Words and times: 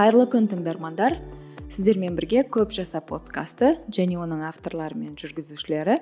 қайырлы 0.00 0.24
күн 0.32 0.46
тыңдармандар. 0.48 1.18
Сіздермен 1.68 2.14
бірге 2.16 2.40
көп 2.48 2.70
жаса 2.72 3.02
подкасты 3.04 3.74
және 3.92 4.16
оның 4.16 4.46
авторлары 4.48 4.96
мен 4.96 5.12
жүргізушілері 5.20 5.98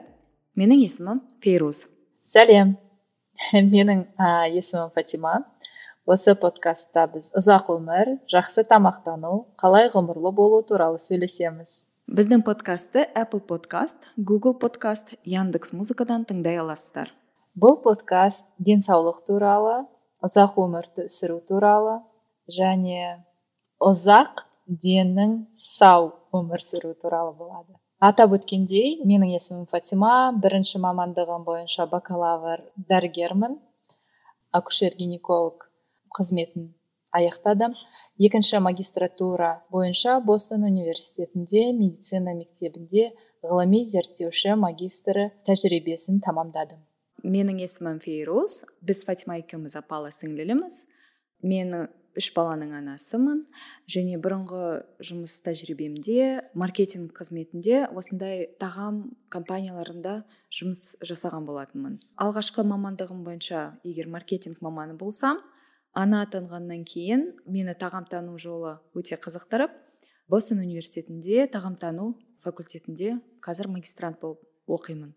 менің 0.55 0.85
есімім 0.85 1.19
фейруз. 1.43 1.81
Сәлем. 2.23 2.77
Менің 3.73 4.05
ә, 4.15 4.47
есімім 4.55 4.93
фатима. 4.95 5.35
Осы 6.07 6.37
подкастта 6.39 7.09
біз 7.11 7.33
ұзақ 7.41 7.73
өмір 7.75 8.15
жақсы 8.31 8.69
тамақтану 8.71 9.49
қалай 9.59 9.91
ғұмырлы 9.91 10.31
болу 10.31 10.63
туралы 10.63 11.03
сөйлесеміз. 11.03 11.88
Біздің 12.09 12.41
подкастты 12.41 13.03
apple 13.13 13.43
подкаст 13.45 14.07
google 14.17 14.55
подкаст 14.57 15.11
яндекс 15.29 15.75
музыкадан 15.77 16.23
тыңдай 16.25 16.57
аласыздар. 16.57 17.11
Бұл 17.53 17.83
подкаст 17.85 18.47
денсаулық 18.65 19.19
туралы 19.29 19.75
ұзақ 20.25 20.57
өмірді 20.63 21.05
сүру 21.13 21.37
туралы 21.45 21.99
және 22.49 23.19
ұзақ 23.85 24.41
деннің 24.87 25.35
сау 25.53 26.15
өмір 26.33 26.65
сүру 26.65 26.95
туралы 26.97 27.37
болады. 27.37 27.77
Атап 28.01 28.33
өткендей 28.39 29.03
менің 29.05 29.37
есімім 29.37 29.69
фатима 29.69 30.33
бірінші 30.33 30.81
мамандығым 30.81 31.45
бойынша 31.45 31.91
бакалавр 31.93 32.65
дәрігермін. 32.89 33.61
Акушер 34.57 34.97
гинеколог 34.97 35.69
қызметін 36.17 36.73
аяқтадым 37.15 37.77
екінші 38.19 38.61
магистратура 38.65 39.63
бойынша 39.71 40.19
бостон 40.21 40.65
университетінде 40.69 41.73
медицина 41.73 42.35
мектебінде 42.35 43.13
ғылыми 43.43 43.85
зерттеуші 43.87 44.59
магистрі 44.59 45.31
тәжірибесін 45.47 46.21
тамамдадым 46.25 46.85
менің 47.23 47.63
есімім 47.65 47.99
фейруз 48.03 48.63
біз 48.85 49.05
фатима 49.07 49.39
екеуміз 49.43 49.77
апалы 49.79 50.11
сіңліліміз. 50.15 50.85
Мен 51.43 51.75
үш 52.19 52.31
баланың 52.35 52.73
анасымын. 52.81 53.45
Және 53.91 54.19
бұрынғы 54.23 54.63
жұмыс 55.05 55.39
тәжірибемде 55.47 56.49
маркетинг 56.59 57.13
қызметінде 57.19 57.87
осындай 57.95 58.49
тағам 58.61 59.05
компанияларында 59.35 60.23
жұмыс 60.55 60.97
жасаған 61.03 61.47
болатынмын. 61.49 61.99
Алғашқы 62.19 62.65
мамандығым 62.67 63.23
бойынша 63.27 63.79
егер 63.85 64.11
маркетинг 64.11 64.63
маманы 64.65 64.99
болсам 64.99 65.43
ана 65.93 66.23
атанғаннан 66.27 66.85
кейін 66.85 67.25
мені 67.47 67.75
тағамтану 67.79 68.39
жолы 68.39 68.79
өте 68.95 69.17
қызықтырып 69.17 69.73
бостон 70.29 70.61
университетінде 70.61 71.47
тағамтану 71.53 72.15
факультетінде 72.43 73.19
қазір 73.45 73.71
магистрант 73.73 74.21
болып 74.21 74.45
оқимын. 74.69 75.15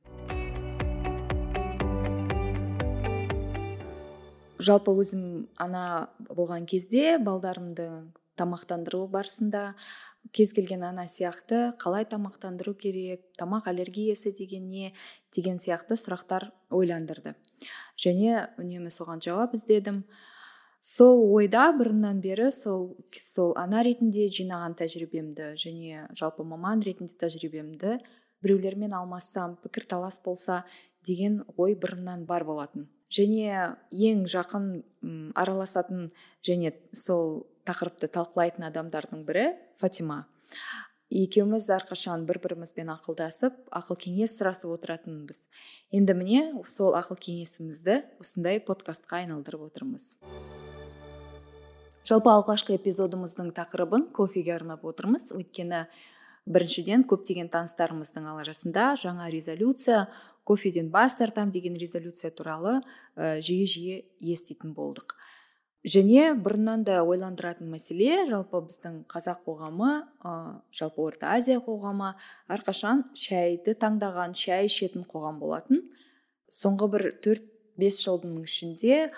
Жалпы 4.61 4.93
өзім 4.93 5.49
ана 5.57 6.11
болған 6.29 6.67
кезде 6.69 7.17
балдарымды 7.17 7.87
тамақтандыру 8.39 9.07
барысында 9.11 9.73
кез 10.31 10.53
келген 10.55 10.83
ана 10.87 11.07
сияқты 11.09 11.71
қалай 11.81 12.05
тамақтандыру 12.09 12.73
керек 12.77 13.25
тамақ 13.41 13.67
аллергиясы 13.71 14.31
деген 14.37 14.67
не 14.69 14.93
деген 15.35 15.57
сияқты 15.57 15.97
сұрақтар 15.99 16.51
ойландырды. 16.69 17.35
Және 17.97 18.47
үнемі 18.61 18.93
соған 18.93 19.21
жауап 19.25 19.57
іздедім. 19.57 20.05
Сол 20.81 21.21
ойда 21.37 21.69
бұрыннан 21.77 22.21
бері 22.21 22.49
сол 22.51 22.95
сол 23.13 23.53
ана 23.59 23.83
ретінде 23.85 24.25
жинаған 24.33 24.73
тәжірибемді 24.81 25.53
және 25.61 26.07
жалпы 26.17 26.43
маман 26.43 26.81
ретінде 26.81 27.13
тәжірибемді 27.21 27.99
біреулермен 28.41 28.93
алмассам 28.97 29.57
пікірталас 29.61 30.19
болса 30.25 30.63
деген 31.05 31.43
ой 31.57 31.75
бұрыннан 31.77 32.25
бар 32.25 32.45
болатын. 32.45 32.89
Және 33.11 33.77
ең 33.91 34.25
жақын 34.25 34.67
араласатын 35.35 36.11
және 36.47 36.73
сол 36.95 37.43
тақырыпты 37.67 38.09
талқылайтын 38.09 38.65
адамдардың 38.69 39.25
бірі 39.27 39.49
фатима. 39.77 40.25
Екеуміз 41.11 41.67
әрқашан 41.75 42.23
бір 42.25 42.39
бірімізбен 42.39 42.87
ақылдасып 42.93 43.57
ақыл 43.75 43.99
кеңес 43.99 44.37
сұрасып 44.39 44.71
отыратынбыз. 44.77 45.43
Енді 45.91 46.15
міне 46.15 46.45
сол 46.71 46.95
ақыл 46.95 47.19
кеңесімізді 47.19 47.99
осындай 48.23 48.63
подкастқа 48.63 49.19
айналдырып 49.19 49.67
отырмыз. 49.67 50.13
Жалпы 52.07 52.31
алғашқы 52.31 52.75
эпизодымыздың 52.79 53.51
тақырыбын 53.57 54.07
кофеге 54.15 54.55
арнап 54.55 54.85
отырмыз. 54.87 55.29
Өйткені 55.35 55.85
біріншіден 56.49 57.05
көптеген 57.09 57.51
таныстарымыздың 57.53 58.29
арасында 58.41 58.95
жаңа 59.01 59.29
резолюция 59.33 60.07
кофеден 60.43 60.89
бас 60.89 61.15
тартам 61.19 61.51
деген 61.51 61.77
резолюция 61.77 62.31
туралы 62.31 62.79
ә, 63.15 63.37
жиі 63.41 63.67
жиі 63.69 63.99
еститін 64.19 64.73
болдық. 64.73 65.13
Және 65.85 66.33
бұрыннан 66.37 66.83
да 66.85 66.99
ойландыратын 67.05 67.69
мәселе 67.69 68.25
жалпы 68.29 68.63
біздің 68.65 69.03
қазақ 69.09 69.45
қоғамы 69.45 69.93
ә, 70.25 70.33
жалпы 70.73 71.05
орта 71.05 71.35
азия 71.37 71.61
қоғамы 71.61 72.15
әрқашан 72.49 73.05
шәйді 73.17 73.77
таңдаған 73.77 74.33
шәй 74.37 74.65
ішетін 74.69 75.05
қоғам 75.05 75.37
болатын. 75.41 75.85
Соңғы 76.49 76.89
бір 76.97 77.09
төрт 77.21 77.45
бес 77.77 78.01
жылдың 78.01 78.41
ішінде 78.41 79.11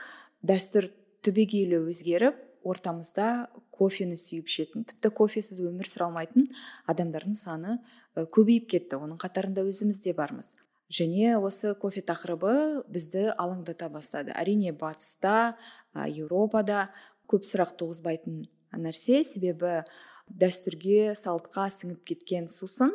дәстүр 0.43 0.91
түбегейлі 1.23 1.85
өзгеріп 1.87 2.42
ортамызда 2.63 3.47
кофені 3.73 4.17
сүйіп 4.19 4.49
ішетін 4.49 4.85
тіпті 4.89 5.11
кофесіз 5.17 5.59
өмір 5.63 5.87
сүре 5.89 6.07
алмайтын 6.07 6.47
адамдардың 6.89 7.35
саны 7.37 7.77
көбейіп 8.15 8.69
кетті. 8.73 8.99
Оның 9.01 9.19
қатарында 9.21 9.65
өзіміз 9.67 10.01
де 10.03 10.13
бармыз. 10.17 10.55
Және 10.93 11.37
осы 11.39 11.73
кофе 11.79 12.03
тақырыбы 12.05 12.83
бізді 12.91 13.31
алаңдата 13.37 13.89
бастады. 13.89 14.33
Әрине 14.37 14.75
батыста 14.77 15.55
еуропада 15.95 16.89
көп 17.29 17.47
сұрақ 17.47 17.73
туғызбайтын 17.79 18.43
нәрсе. 18.77 19.23
Себебі 19.25 19.81
дәстүрге 20.29 21.15
салтқа 21.17 21.69
сіңіп 21.73 22.03
кеткен 22.07 22.49
сусын 22.53 22.93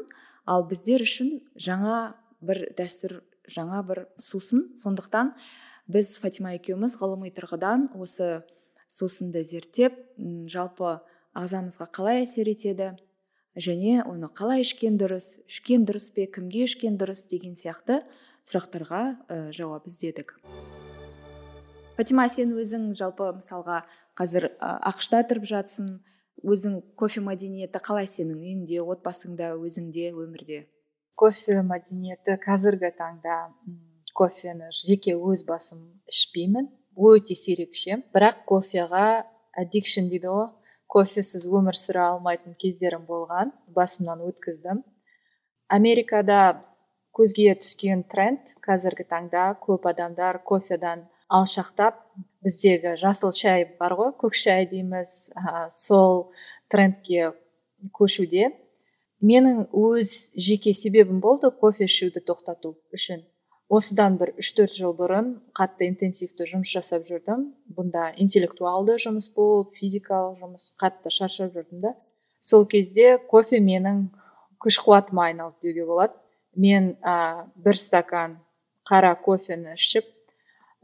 ал 0.49 0.65
біздер 0.69 1.03
үшін 1.05 1.41
жаңа 1.59 2.15
бір 2.41 2.69
дәстүр 2.79 3.19
жаңа 3.51 3.83
бір 3.89 4.05
сусын. 4.17 4.69
Сондықтан 4.81 5.35
біз 5.89 6.15
фатима 6.23 6.55
екеуміз 6.57 6.97
ғылыми 7.01 7.33
тұрғыдан 7.35 7.91
осы 7.97 8.45
сусынды 8.89 9.45
зерттеп 9.45 9.95
жалпы 10.49 10.99
ағзамызға 11.39 11.89
қалай 11.95 12.25
әсер 12.25 12.49
етеді? 12.51 12.95
Және 13.59 14.05
оны 14.07 14.29
қалай 14.33 14.63
ішкен 14.63 14.99
дұрыс 15.01 15.41
ішкен 15.51 15.85
дұрыс 15.89 16.11
пе 16.15 16.29
кімге 16.31 16.65
ішкен 16.69 16.99
дұрыс 17.01 17.25
деген 17.31 17.57
сияқты 17.59 18.03
сұрақтарға 18.47 19.03
ә, 19.29 19.39
жауап 19.53 19.89
іздедік. 19.91 20.37
Фатима 21.99 22.29
сен 22.31 22.53
өзің 22.55 22.93
жалпы 22.95 23.33
мысалға 23.35 23.81
қазір 24.19 24.53
ақшта 24.63 25.25
тұрып 25.27 25.49
жатсың 25.51 25.97
өзің 26.47 26.79
кофе 26.99 27.23
мәдениеті 27.27 27.83
қалай 27.83 28.07
сенің 28.07 28.39
үйіңде 28.39 28.79
отбасыңда 28.95 29.57
өзіңде 29.59 30.13
өмірде? 30.15 30.61
Кофе 31.19 31.59
мәдениеті 31.67 32.39
қазіргі 32.45 32.93
таңда 32.95 33.41
кофені 34.15 34.71
жеке 34.75 35.17
өз 35.19 35.45
басым 35.49 35.83
ішпеймін. 36.07 36.71
Өте 36.99 37.35
сирек 37.39 37.75
ішемін 37.77 38.05
бірақ 38.15 38.45
кофеға 38.51 39.25
аддикшн 39.63 40.11
дейді 40.13 40.33
ғой. 40.35 40.49
Кофесіз 40.89 41.45
өмір 41.47 41.77
сүре 41.77 42.01
алмайтын 42.05 42.55
кездерім 42.63 43.05
болған. 43.09 43.53
Басымнан 43.77 44.23
өткіздім. 44.25 44.81
Америкада 45.69 46.39
көзге 47.19 47.55
түскен 47.61 48.07
тренд 48.09 48.55
қазіргі 48.65 49.05
таңда 49.13 49.45
көп 49.61 49.89
адамдар 49.91 50.41
кофедан 50.51 51.05
алшақтап 51.29 51.99
біздегі 52.45 52.95
жасыл 53.01 53.35
шай 53.37 53.67
бар 53.81 53.95
ғой 53.99 54.15
көк 54.23 54.39
шай 54.39 54.67
дейміз 54.71 55.15
ә, 55.37 55.69
сол 55.71 56.31
трендке 56.73 57.33
көшуде. 57.93 58.53
Менің 59.21 59.67
өз 59.75 60.15
жеке 60.39 60.73
себебім 60.73 61.21
болды 61.21 61.51
кофе 61.51 61.89
ішуді 61.91 62.23
тоқтату 62.25 62.77
үшін. 62.95 63.25
Осыдан 63.69 64.17
бір 64.21 64.33
үш 64.41 64.51
төрт 64.57 64.73
жыл 64.73 64.95
бұрын 64.97 65.35
қатты 65.57 65.89
интенсивті 65.91 66.47
жұмыс 66.49 66.73
жасап 66.73 67.05
жүрдім. 67.09 67.45
Бұнда 67.77 68.13
интеллектуалды 68.23 68.97
жұмыс 69.03 69.29
болды 69.35 69.77
физикалық 69.77 70.39
жұмыс 70.41 70.71
қатты 70.81 71.13
шаршап 71.13 71.53
жүрдім 71.57 71.83
да. 71.85 71.95
Сол 72.41 72.65
кезде 72.67 73.19
кофе 73.29 73.61
менің 73.61 74.07
күш 74.63 74.81
қуатыма 74.85 75.29
айналды 75.29 75.69
деуге 75.69 75.85
болады. 75.85 76.17
Мен 76.57 76.97
ә, 77.05 77.45
бір 77.57 77.77
стакан 77.77 78.39
қара 78.89 79.13
кофені 79.21 79.77
ішіп 79.77 80.07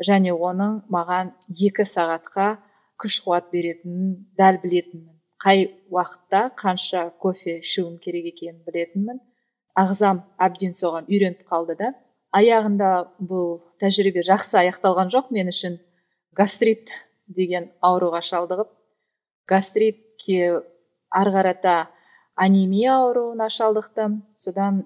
және 0.05 0.35
оның 0.37 0.83
маған 0.93 1.33
екі 1.49 1.89
сағатқа 1.89 2.59
күш 3.01 3.23
қуат 3.25 3.49
беретінін 3.51 4.15
дәл 4.39 4.61
білетінмін. 4.63 5.15
Қай 5.41 5.71
уақытта 5.91 6.51
қанша 6.57 7.11
кофе 7.21 7.59
ішуім 7.65 7.97
керек 7.99 8.35
екенін 8.35 8.61
білетінмін. 8.67 9.21
Ағзам 9.75 10.23
әбден 10.39 10.77
соған 10.77 11.09
үйреніп 11.09 11.49
қалды 11.49 11.77
да. 11.81 11.95
Аяғында 12.35 12.93
бұл 13.19 13.61
тәжірибе 13.83 14.25
жақсы 14.27 14.59
аяқталған 14.65 15.13
жоқ 15.15 15.31
мен 15.35 15.53
үшін. 15.53 15.79
Гастрит 16.35 16.91
деген 17.29 17.71
ауруға 17.81 18.21
шалдығып 18.27 18.73
гастритке 19.47 20.63
ары 21.11 21.33
қарата 21.33 21.87
анемия 22.37 22.97
ауруына 22.99 23.49
шалдықтым. 23.51 24.23
Содан 24.35 24.85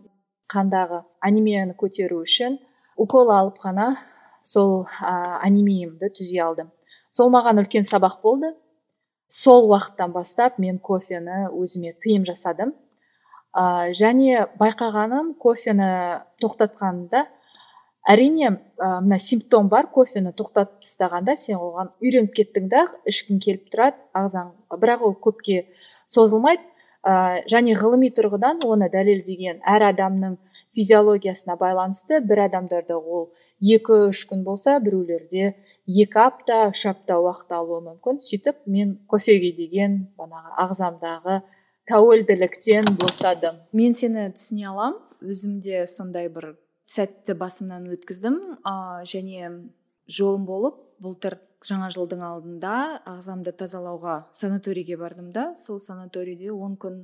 қандағы 0.51 1.05
анемияны 1.21 1.77
көтеру 1.79 2.23
үшін 2.25 2.59
укол 2.97 3.31
алып 3.31 3.59
қана 3.63 3.95
сол 4.43 4.85
ә, 4.85 5.39
анемиямды 5.45 6.11
түзей 6.11 6.43
алдым. 6.43 6.73
Сол 7.11 7.31
маған 7.31 7.63
үлкен 7.63 7.87
сабақ 7.87 8.21
болды. 8.23 8.55
Сол 9.29 9.69
уақыттан 9.71 10.13
бастап 10.13 10.59
мен 10.59 10.79
кофені 10.79 11.49
өзіме 11.53 11.95
тыйым 12.03 12.25
жасадым. 12.25 12.75
Ә, 13.55 13.93
және 13.93 14.49
байқағаным 14.59 15.35
кофені 15.39 16.25
тоқтатқанымда 16.43 17.27
әрине 18.09 18.49
ә, 18.51 19.01
мына 19.05 19.19
симптом 19.21 19.69
бар 19.69 19.91
кофені 19.93 20.33
тоқтатып 20.37 20.81
тастағанда 20.85 21.37
сен 21.37 21.61
оған 21.61 21.93
үйреніп 22.01 22.35
кеттің 22.39 22.69
да 22.73 22.87
ішкің 23.09 23.41
келіп 23.45 23.69
тұрады 23.75 24.01
ағзаң 24.17 24.53
бірақ 24.81 25.05
ол 25.09 25.17
көпке 25.29 25.67
созылмайды. 26.07 26.65
Ә, 27.07 27.45
және 27.47 27.77
ғылыми 27.79 28.11
тұрғыдан 28.11 28.65
оны 28.67 28.89
дәлелдеген 28.91 29.61
әр 29.63 29.85
адамның 29.93 30.35
физиологиясына 30.75 31.55
байланысты 31.61 32.19
бір 32.27 32.43
адамдарда 32.49 32.99
ол 32.99 33.29
екі 33.63 34.09
үш 34.09 34.25
күн 34.29 34.43
болса 34.45 34.75
біреулерде 34.83 35.55
екі 35.87 36.21
апта 36.25 36.59
үш 36.73 36.85
апта 36.91 37.21
уақыт 37.23 37.55
алуы 37.55 37.81
мүмкін. 37.87 38.19
Сөйтіп 38.19 38.67
мен 38.67 38.97
кофеге 39.07 39.55
деген 39.57 40.01
бағанағы 40.19 40.59
ағзамдағы 40.67 41.41
тәуелділіктен 41.89 42.91
босадым. 42.99 43.63
Мен 43.73 43.95
сені 43.95 44.33
түсіне 44.35 44.73
аламын. 44.75 45.05
Өзімде 45.23 45.87
сондай 45.91 46.29
бір 46.31 46.53
сәтті 46.89 47.37
басымнан 47.39 47.89
өткіздім. 47.93 48.39
Ә, 48.65 49.05
және 49.09 49.53
жолым 50.09 50.49
болып 50.49 50.81
былтыр 51.03 51.39
жаңа 51.65 51.89
жылдың 51.91 52.23
алдында 52.23 52.75
ағзамды 53.09 53.53
тазалауға 53.59 54.29
санаторийге 54.35 54.97
бардым 54.99 55.33
да. 55.35 55.53
Сол 55.59 55.81
санаторийде 55.83 56.53
он 56.53 56.77
күн 56.81 57.01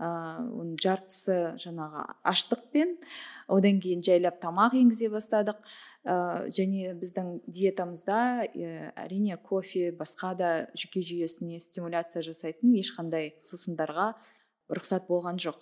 оның 0.00 0.74
жартысы 0.80 1.36
жаңағы 1.60 2.06
аштықпен 2.32 2.96
одан 3.48 3.80
кейін 3.84 4.02
жайлап 4.04 4.40
тамақ 4.42 4.76
енгізе 4.80 5.12
бастадық. 5.12 5.60
Ә, 6.00 6.48
және 6.48 6.94
біздің 6.96 7.42
диетамызда 7.44 8.20
ә, 8.48 8.92
әрине 9.04 9.36
кофе 9.36 9.90
басқа 9.92 10.32
да 10.32 10.52
жүйке 10.72 11.02
жүйесіне 11.04 11.60
стимуляция 11.60 12.22
жасайтын 12.24 12.72
ешқандай 12.80 13.34
сусындарға 13.44 14.14
рұқсат 14.72 15.04
болған 15.10 15.36
жоқ. 15.36 15.60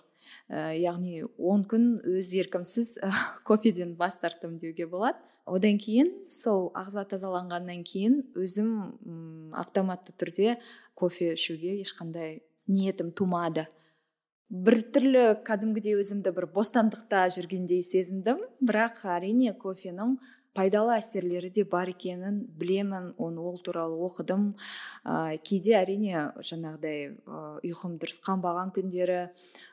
Ә, 0.48 0.74
яғни 0.78 1.24
он 1.38 1.64
күн 1.68 1.98
өз 2.06 2.32
еркімсіз 2.36 2.98
кофеден 3.48 3.96
бас 3.96 4.18
тарттым 4.22 4.56
деуге 4.58 4.86
болады. 4.86 5.18
Одан 5.48 5.78
кейін 5.80 6.10
сол 6.28 6.68
ағза 6.76 7.06
тазаланғаннан 7.08 7.80
кейін 7.88 8.20
өзім 8.36 9.52
автоматты 9.56 10.12
түрде 10.12 10.58
кофе 10.98 11.32
ішуге 11.38 11.78
ешқандай 11.80 12.42
ниетім 12.68 13.14
тумады. 13.16 13.64
Бір 14.48 14.78
түрлі 14.94 15.22
кәдімгідей 15.44 15.98
өзімді 16.00 16.32
бір 16.36 16.46
бостандықта 16.54 17.26
жүргендей 17.34 17.82
сезіндім. 17.84 18.40
Бірақ 18.64 19.02
әрине 19.12 19.52
кофенің 19.56 20.16
пайдалы 20.56 20.96
әсерлері 20.96 21.50
де 21.52 21.64
бар 21.68 21.92
екенін 21.92 22.40
білемін. 22.60 23.12
Оны 23.20 23.44
ол 23.44 23.60
туралы 23.60 23.98
оқыдым. 24.08 24.54
Ә, 25.04 25.36
кейде 25.44 25.76
әрине 25.76 26.30
жаңағыдай 26.40 27.10
ұйқым 27.60 27.98
дұрыс 28.00 28.22
қанбаған 28.24 28.72
күндері 28.76 29.20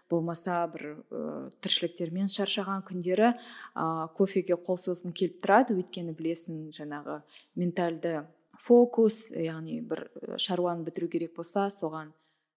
болмаса 0.10 0.66
бір 0.74 0.86
ә, 1.10 1.50
тіршіліктермен 1.63 2.30
шаршаған 2.31 2.84
күндері 2.88 3.31
ә, 3.31 3.86
кофеге 4.18 4.57
қол 4.57 4.80
созғым 4.80 5.16
келіп 5.16 5.42
тұрады. 5.44 5.78
Өйткені 5.80 6.16
білесің 6.18 6.68
жаңағы 6.75 7.22
ментальды 7.56 8.22
фокус 8.62 9.30
яғни 9.31 9.81
бір 9.86 10.07
шаруаны 10.42 10.86
бітіру 10.88 11.10
керек 11.12 11.36
болса 11.36 11.68
соған 11.74 12.13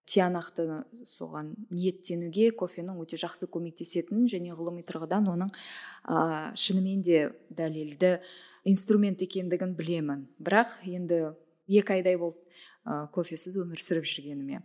тиянақты 0.09 0.65
соған 1.05 1.51
ниеттенуге 1.69 2.49
кофенің 2.57 2.97
өте 3.03 3.19
жақсы 3.21 3.49
көмектесетінін 3.53 4.25
және 4.31 4.55
ғылыми 4.57 4.81
тұрғыдан 4.87 5.29
оның 5.33 5.51
ә, 5.53 6.55
шынымен 6.57 7.03
де 7.05 7.27
дәлелді 7.49 8.17
инструмент 8.65 9.21
екендігін 9.21 9.75
білемін. 9.77 10.25
Бірақ 10.41 10.79
енді 10.89 11.35
екі 11.67 11.99
айдай 11.99 12.17
болды 12.17 12.41
ә, 12.85 13.05
кофесіз 13.13 13.59
өмір 13.61 13.83
сүріп 13.85 14.09
жүргеніме. 14.09 14.63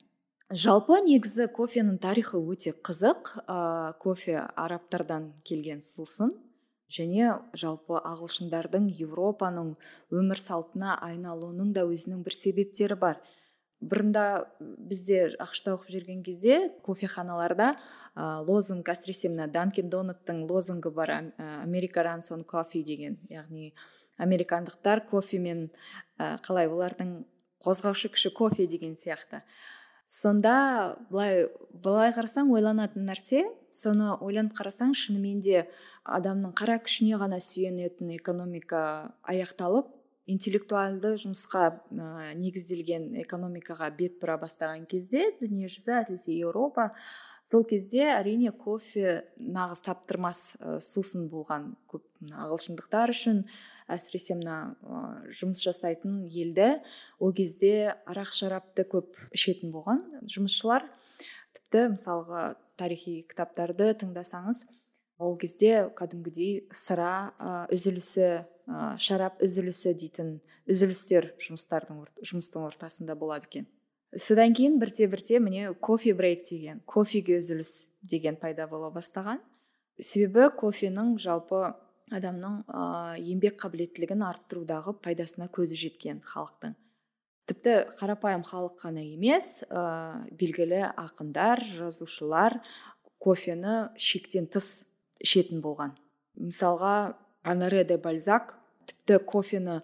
Жалпы 0.55 1.01
негізі 1.03 1.49
кофенің 1.51 1.99
тарихы 1.99 2.39
өте 2.39 2.73
қызық. 2.87 3.31
Ә, 3.51 3.95
кофе 3.99 4.39
арабтардан 4.39 5.33
келген 5.43 5.83
сусын 5.83 6.35
және 6.95 7.33
жалпы 7.59 7.99
ағылшындардың 7.99 8.87
европаның 9.03 9.75
өмір 10.15 10.39
салтына 10.39 10.95
айналуының 11.03 11.73
да 11.75 11.87
өзінің 11.89 12.23
бір 12.23 12.37
себептері 12.39 12.99
бар. 13.01 13.19
Бұрында 13.83 14.47
бізде 14.61 15.35
ақшта 15.43 15.75
оқып 15.75 15.91
жүрген 15.91 16.23
кезде 16.25 16.71
кофеханаларда 16.87 17.75
ә, 18.15 18.47
лозунг 18.47 18.89
әсіресе 18.89 19.33
мына 19.35 19.50
данкин 19.50 19.91
донаттың 19.91 20.47
лозунгы 20.47 20.95
бар 20.95 21.17
америка 21.37 22.07
ранс 22.07 22.31
он 22.31 22.45
кофе 22.45 22.85
деген 22.87 23.19
яғни 23.29 23.75
американдықтар 24.23 25.03
кофемен 25.11 25.71
ә, 26.19 26.39
қалай 26.47 26.71
олардың 26.71 27.25
қозғаушы 27.65 28.15
күші 28.15 28.31
кофе 28.31 28.69
деген 28.71 28.95
сияқты. 28.95 29.43
Сонда 30.14 30.96
былай 31.11 31.46
былай 31.84 32.12
қарасаң 32.14 32.52
ойланатын 32.55 33.08
нәрсе 33.08 33.44
соны 33.75 34.12
ойланып 34.22 34.55
қарасаң 34.58 34.94
шынымен 34.99 35.43
де 35.43 35.64
адамның 36.05 36.55
қара 36.58 36.78
күшіне 36.84 37.19
ғана 37.20 37.40
сүйенетін 37.43 38.14
экономика 38.14 38.81
аяқталып 39.31 39.90
интеллектуалды 40.31 41.14
жұмысқа 41.20 41.64
ә, 41.69 42.32
негізделген 42.38 43.11
экономикаға 43.25 43.90
бет 43.99 44.16
бұра 44.22 44.38
бастаған 44.40 44.87
кезде 44.88 45.26
дүниежүзі 45.43 45.99
әсіресе 45.99 46.32
еуропа 46.38 46.93
сол 47.50 47.66
кезде 47.69 48.06
әрине 48.14 48.55
кофе 48.56 49.19
нағыз 49.37 49.84
таптырмас 49.84 50.44
сусын 50.87 51.28
болған 51.32 51.75
көп 51.90 52.06
ағылшындықтар 52.32 53.12
үшін 53.12 53.44
әсіресе 53.91 54.37
мына 54.39 54.77
жұмыс 55.35 55.63
жасайтын 55.65 56.25
елді 56.29 56.71
ол 57.19 57.35
кезде 57.37 57.95
арақ 58.09 58.33
шарапты 58.33 58.87
көп 58.89 59.19
ішетін 59.37 59.75
болған 59.75 60.03
жұмысшылар. 60.31 60.87
Тіпті 61.55 61.91
мысалға 61.95 62.55
тарихи 62.81 63.21
кітаптарды 63.29 63.93
тыңдасаңыз 64.01 64.65
ол 65.19 65.37
кезде 65.39 65.91
кәдімгідей 65.99 66.65
сыра 66.75 67.35
үзілісі 67.73 68.45
шарап 68.99 69.43
үзілісі 69.45 69.93
дейтін 70.01 70.39
үзілістер 70.71 71.35
жұмыстардың 71.45 72.01
жұмыстың 72.25 72.69
ортасында 72.71 73.17
болады 73.19 73.51
екен. 73.51 73.67
Содан 74.17 74.55
кейін 74.55 74.79
бірте 74.79 75.07
бірте 75.11 75.41
міне 75.43 75.75
кофе 75.75 76.15
брейк 76.15 76.45
деген 76.49 76.81
кофеге 76.87 77.39
үзіліс 77.39 77.91
деген 78.03 78.37
пайда 78.41 78.67
бола 78.71 78.91
бастаған. 78.95 79.43
Себебі 80.01 80.49
кофенің 80.57 81.19
жалпы 81.19 81.75
адамның 82.14 82.62
ә, 82.69 82.84
еңбек 83.20 83.58
қабілеттілігін 83.62 84.25
арттырудағы 84.26 84.96
пайдасына 85.05 85.50
көзі 85.52 85.78
жеткен 85.80 86.23
халықтың. 86.25 86.75
Тіпті 87.44 87.75
қарапайым 87.99 88.44
халық 88.47 88.78
қана 88.80 89.02
емес 89.04 89.64
ә, 89.68 90.25
белгілі 90.33 90.80
ақындар 90.97 91.61
жазушылар 91.61 92.61
кофені 93.21 93.90
шектен 94.00 94.47
тыс 94.49 94.94
ішетін 95.21 95.61
болған. 95.64 95.92
Мысалға 96.40 97.16
анаре 97.44 97.85
де 97.85 97.99
бальзак 98.00 98.56
тіпті 98.88 99.21
кофені 99.28 99.80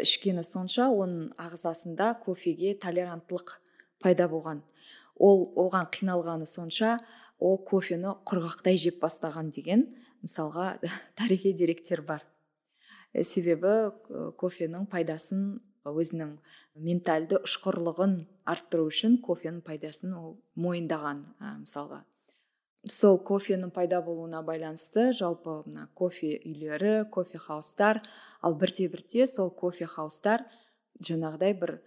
ішкені 0.00 0.42
сонша 0.46 0.88
оның 0.90 1.34
ағзасында 1.38 2.14
кофеге 2.22 2.74
толеранттылық 2.82 3.58
пайда 4.02 4.26
болған. 4.30 4.62
Ол 5.14 5.46
оған 5.54 5.90
қиналғаны 5.94 6.46
сонша 6.50 6.98
ол 7.38 7.58
кофені 7.58 8.16
құрғақтай 8.26 8.78
жеп 8.80 9.00
бастаған 9.02 9.52
деген. 9.54 9.86
Мысалға 10.24 10.78
тарихи 11.18 11.52
деректер 11.52 12.02
бар. 12.02 12.24
Э, 13.12 13.22
себебі 13.22 13.68
э, 13.68 14.30
кофенің 14.40 14.88
пайдасын 14.90 15.60
өзінің 15.84 16.38
ментальды 16.80 17.38
ұшқырлығын 17.44 18.16
арттыру 18.50 18.88
үшін 18.90 19.20
кофенің 19.22 19.62
пайдасын 19.66 20.16
ол 20.18 20.36
мойындаған 20.58 21.22
мысалға. 21.60 22.02
Сол 22.90 23.16
кофенің 23.24 23.70
пайда 23.72 24.02
болуына 24.04 24.42
байланысты 24.44 25.10
жалпы 25.16 25.62
мына 25.64 25.86
кофе 25.96 26.34
үйлері 26.44 27.06
кофе 27.12 27.38
хаустар 27.38 28.02
ал 28.42 28.58
бірте 28.60 28.88
бірте 28.92 29.24
сол 29.26 29.48
кофе 29.50 29.86
хаустар 29.88 30.44
жаңағыдай 31.00 31.54
бір 31.60 31.78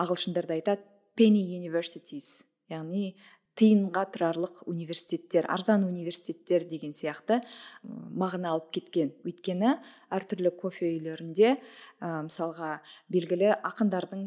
ағылшындарда 0.00 0.56
айтады 0.56 0.86
penny 1.16 1.42
universities 1.58 2.46
яғни 2.72 3.16
тиынға 3.56 4.02
тұрарлық 4.12 4.64
университеттер 4.68 5.46
арзан 5.48 5.86
университеттер 5.88 6.66
деген 6.68 6.92
сияқты 6.96 7.40
мағына 7.82 8.52
алып 8.52 8.68
кеткен. 8.76 9.14
Өйткені 9.24 9.76
әртүрлі 10.12 10.52
кофе 10.60 10.90
үйлерінде 10.92 11.54
ә, 11.54 12.10
мысалға 12.26 12.82
белгілі 13.12 13.54
ақындардың 13.64 14.26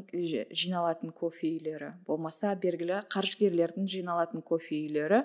жиналатын 0.50 1.13
кофе 1.13 1.53
үйлері 1.53 1.93
болмаса 2.09 2.55
белгілі 2.57 3.03
қаржыгерлердің 3.13 3.88
жиналатын 3.93 4.41
кофе 4.41 4.81
үйлері 4.81 5.24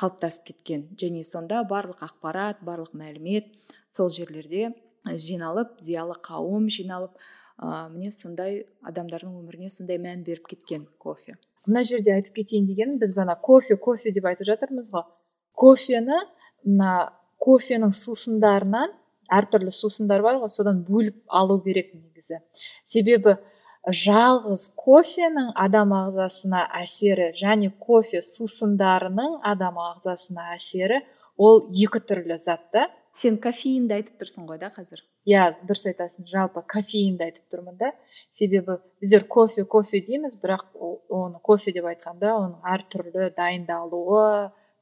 қалыптасып 0.00 0.48
кеткен. 0.48 0.88
Және 0.98 1.22
сонда 1.28 1.62
барлық 1.68 2.00
ақпарат 2.08 2.64
барлық 2.64 2.96
мәлімет 2.96 3.52
сол 3.92 4.08
жерлерде 4.08 4.72
жиналып 5.04 5.76
зиялы 5.84 6.16
қауым 6.24 6.70
жиналып 6.72 7.20
ә, 7.60 7.90
міне 7.92 8.10
сондай 8.10 8.64
адамдардың 8.88 9.36
өміріне 9.36 9.68
сондай 9.68 10.00
мән 10.00 10.24
беріп 10.24 10.48
кеткен 10.48 10.88
кофе. 10.98 11.36
Мына 11.66 11.84
жерде 11.88 12.14
айтып 12.14 12.40
кетейін 12.40 12.66
дегенім 12.68 12.98
біз 13.02 13.14
бана 13.16 13.36
кофе 13.36 13.76
кофе 13.76 14.12
деп 14.12 14.26
айтып 14.30 14.48
жатырмыз 14.50 14.90
ғой. 14.94 15.06
Кофені 15.54 16.20
мына 16.64 17.12
кофенің 17.44 17.92
сусындарынан 17.94 18.92
әртүрлі 19.32 19.72
сусындар 19.72 20.22
бар 20.24 20.40
ғой 20.42 20.52
содан 20.52 20.84
бөліп 20.88 21.22
алу 21.28 21.60
керек 21.64 21.92
негізі. 21.94 22.40
Себебі 22.84 23.36
жалғыз 23.84 24.68
кофенің 24.80 25.50
адам 25.60 25.92
ағзасына 25.96 26.66
әсері 26.80 27.32
және 27.40 27.70
кофе 27.80 28.22
сусындарының 28.24 29.40
адам 29.44 29.80
ағзасына 29.90 30.54
әсері 30.56 31.02
ол 31.36 31.66
екі 31.72 32.00
түрлі 32.08 32.38
зат 32.38 32.70
та. 32.72 32.88
Сен 33.14 33.36
кофеинді 33.38 34.00
айтып 34.00 34.22
тұрсың 34.22 34.48
ғой 34.48 34.58
да 34.58 34.72
қазір. 34.72 35.04
Иә 35.28 35.44
дұрыс 35.64 35.86
айтасың 35.90 36.28
жалпы 36.28 36.62
кофеинді 36.68 37.26
айтып 37.28 37.48
тұрмын 37.52 37.76
да. 37.80 37.92
Себебі 38.30 38.78
біздер 39.00 39.26
кофе 39.28 39.64
кофе 39.64 40.00
дейміз 40.04 40.36
бірақ 40.42 40.66
оны 41.08 41.40
кофе 41.42 41.72
деп 41.72 41.88
айтқанда 41.88 42.34
оның 42.38 42.58
әртүрлі 42.74 43.30
дайындалуы 43.36 44.24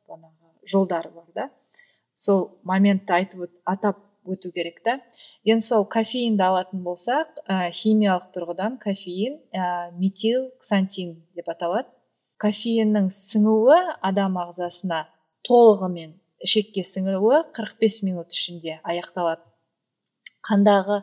бағанағы 0.08 0.70
жолдары 0.72 1.12
бар 1.14 1.28
да. 1.34 1.48
Сол 2.14 2.48
моментті 2.66 3.14
айтып 3.18 3.50
атап 3.64 4.02
өту 4.24 4.52
керек 4.54 4.82
та. 4.84 4.98
Енді 5.44 5.64
сол 5.66 5.86
кофеинді 5.90 6.44
алатын 6.46 6.82
болсақ 6.86 7.42
ә, 7.46 7.70
химиялық 7.74 8.30
тұрғыдан 8.34 8.78
кофеин 8.82 9.38
ә, 9.54 9.90
метил 9.98 10.50
ксантин 10.62 11.16
деп 11.34 11.48
аталады. 11.50 11.88
Кофеиннің 12.42 13.08
сіңуі 13.14 13.78
адам 14.02 14.38
ағзасына 14.42 15.04
толығымен 15.46 16.14
ішекке 16.42 16.82
сіңуі 16.86 17.42
45 17.54 18.02
минут 18.06 18.34
ішінде 18.34 18.80
аяқталады. 18.82 19.42
Қандағы 20.48 21.02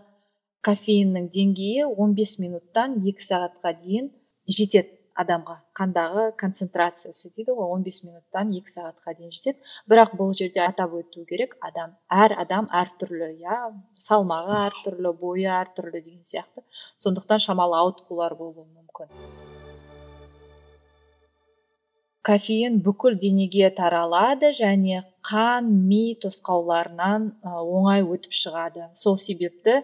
кофеиннің 0.67 1.29
деңгейі 1.35 1.89
15 1.97 2.39
минуттан 2.43 2.97
2 3.03 3.25
сағатқа 3.25 3.71
дейін 3.83 4.09
жетеді 4.47 4.97
адамға. 5.19 5.55
Қандағы 5.75 6.25
концентрациясы 6.39 7.31
дейді 7.35 7.55
ғой 7.57 7.71
15 7.75 8.01
минуттан 8.07 8.53
екі 8.59 8.73
сағатқа 8.73 9.15
дейін 9.17 9.33
жетеді. 9.35 9.63
Бірақ 9.91 10.15
бұл 10.19 10.33
жерде 10.39 10.63
атап 10.65 10.95
өту 10.99 11.25
керек 11.29 11.57
адам 11.69 11.95
әр 12.23 12.35
адам 12.45 12.69
әртүрлі 12.81 13.31
иә 13.35 13.59
салмағы 14.07 14.57
әртүрлі 14.65 15.15
бойы 15.23 15.47
әртүрлі 15.59 16.03
деген 16.03 16.23
сияқты. 16.33 16.65
Сондықтан 17.03 17.43
шамалы 17.47 17.79
ауытқулар 17.83 18.35
болуы 18.39 18.67
мүмкін. 18.67 19.48
Кофеин 22.25 22.79
бүкіл 22.83 23.15
денеге 23.19 23.69
таралады 23.75 24.51
және 24.55 25.03
қан 25.23 25.69
ми 25.89 26.15
тосқауларынан 26.23 27.29
оңай 27.43 28.03
өтіп 28.03 28.35
шығады. 28.35 28.89
Сол 28.93 29.17
себепті 29.17 29.79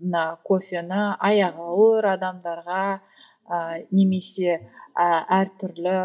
мына 0.00 0.38
кофені 0.46 1.02
аяғы 1.18 1.66
ауыр 1.72 2.08
адамдарға 2.14 2.82
ә, 3.48 3.58
немесе 3.90 4.58
ә, 4.94 5.06
әртүрлі 5.40 5.98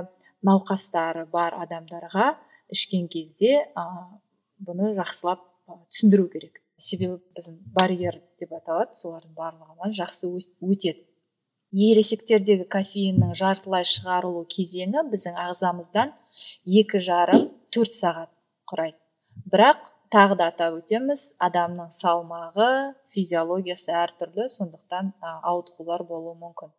науқастары 0.45 1.25
бар 1.31 1.57
адамдарға 1.65 2.33
ішкен 2.73 3.07
кезде 3.11 3.63
ә, 3.75 3.85
бұны 4.65 4.93
жақсылап 4.97 5.41
түсіндіру 5.89 6.27
керек. 6.33 6.61
Себебі 6.77 7.19
біздің 7.37 7.59
барьер 7.73 8.19
деп 8.41 8.53
аталады 8.57 8.97
солардың 8.97 9.33
барлығынан 9.37 9.93
жақсы 9.97 10.29
өтеді. 10.61 11.05
Ересектердегі 11.73 12.67
кофеиннің 12.69 13.33
жартылай 13.37 13.85
шығарылу 13.89 14.43
кезеңі 14.53 15.03
біздің 15.09 15.39
ағзамыздан 15.47 16.13
екі 16.81 17.01
жарым 17.01 17.47
төрт 17.73 17.95
сағат 17.97 18.29
құрайды. 18.69 18.99
Бірақ 19.49 19.81
тағы 20.13 20.37
да 20.37 20.51
атап 20.53 20.77
өтеміз 20.77 21.25
адамның 21.41 21.89
салмағы 21.95 22.69
физиологиясы 23.13 23.93
әртүрлі 24.03 24.45
сондықтан 24.53 25.13
ауытқулар 25.41 26.05
болуы 26.05 26.35
мүмкін. 26.37 26.69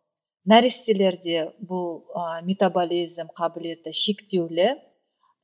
Нәрестелерде 0.47 1.49
бұл 1.59 2.05
ә, 2.15 2.41
метаболизм 2.45 3.31
қабілеті 3.35 3.91
шектеулі 3.97 4.75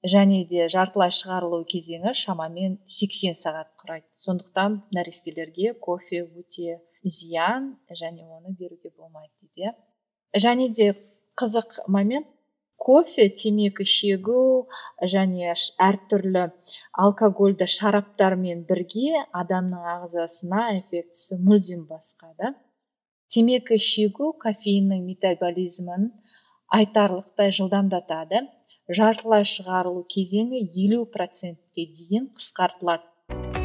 және 0.08 0.46
де 0.48 0.70
жартылай 0.70 1.12
шығарылу 1.12 1.66
кезеңі 1.74 2.14
шамамен 2.16 2.78
80 2.86 3.36
сағат 3.42 3.74
құрайды. 3.82 4.08
Сондықтан 4.16 4.80
нәрестелерге 4.96 5.74
кофе 5.74 6.24
өте 6.24 6.80
зиян 7.04 7.78
және 7.90 8.26
оны 8.26 8.56
беруге 8.58 8.92
болмайды 8.98 9.34
дейді. 9.42 9.74
Және 10.36 10.70
де 10.70 10.94
қызық 11.40 11.88
момент 11.88 12.28
кофе 12.82 13.28
темекі 13.30 13.86
шегу 13.86 14.68
және 15.14 15.54
әртүрлі 15.88 16.48
алкогольді 17.06 17.68
шараптармен 17.70 18.64
бірге 18.70 19.22
адамның 19.42 19.86
ағзасына 19.98 20.64
эффектісі 20.80 21.42
мүлдем 21.46 21.86
басқа 21.92 22.34
да. 22.42 22.54
Темекі 23.32 23.78
шегу 23.78 24.34
кофеиннің 24.42 25.06
метаболизмін 25.06 26.10
айтарлықтай 26.80 27.54
жылдамдатады. 27.60 28.48
Жартылай 28.92 29.46
шығарылу 29.48 30.04
кезеңі 30.10 30.66
елу 30.86 31.06
процентке 31.06 31.86
дейін 31.96 32.32
қысқартылады. 32.36 33.61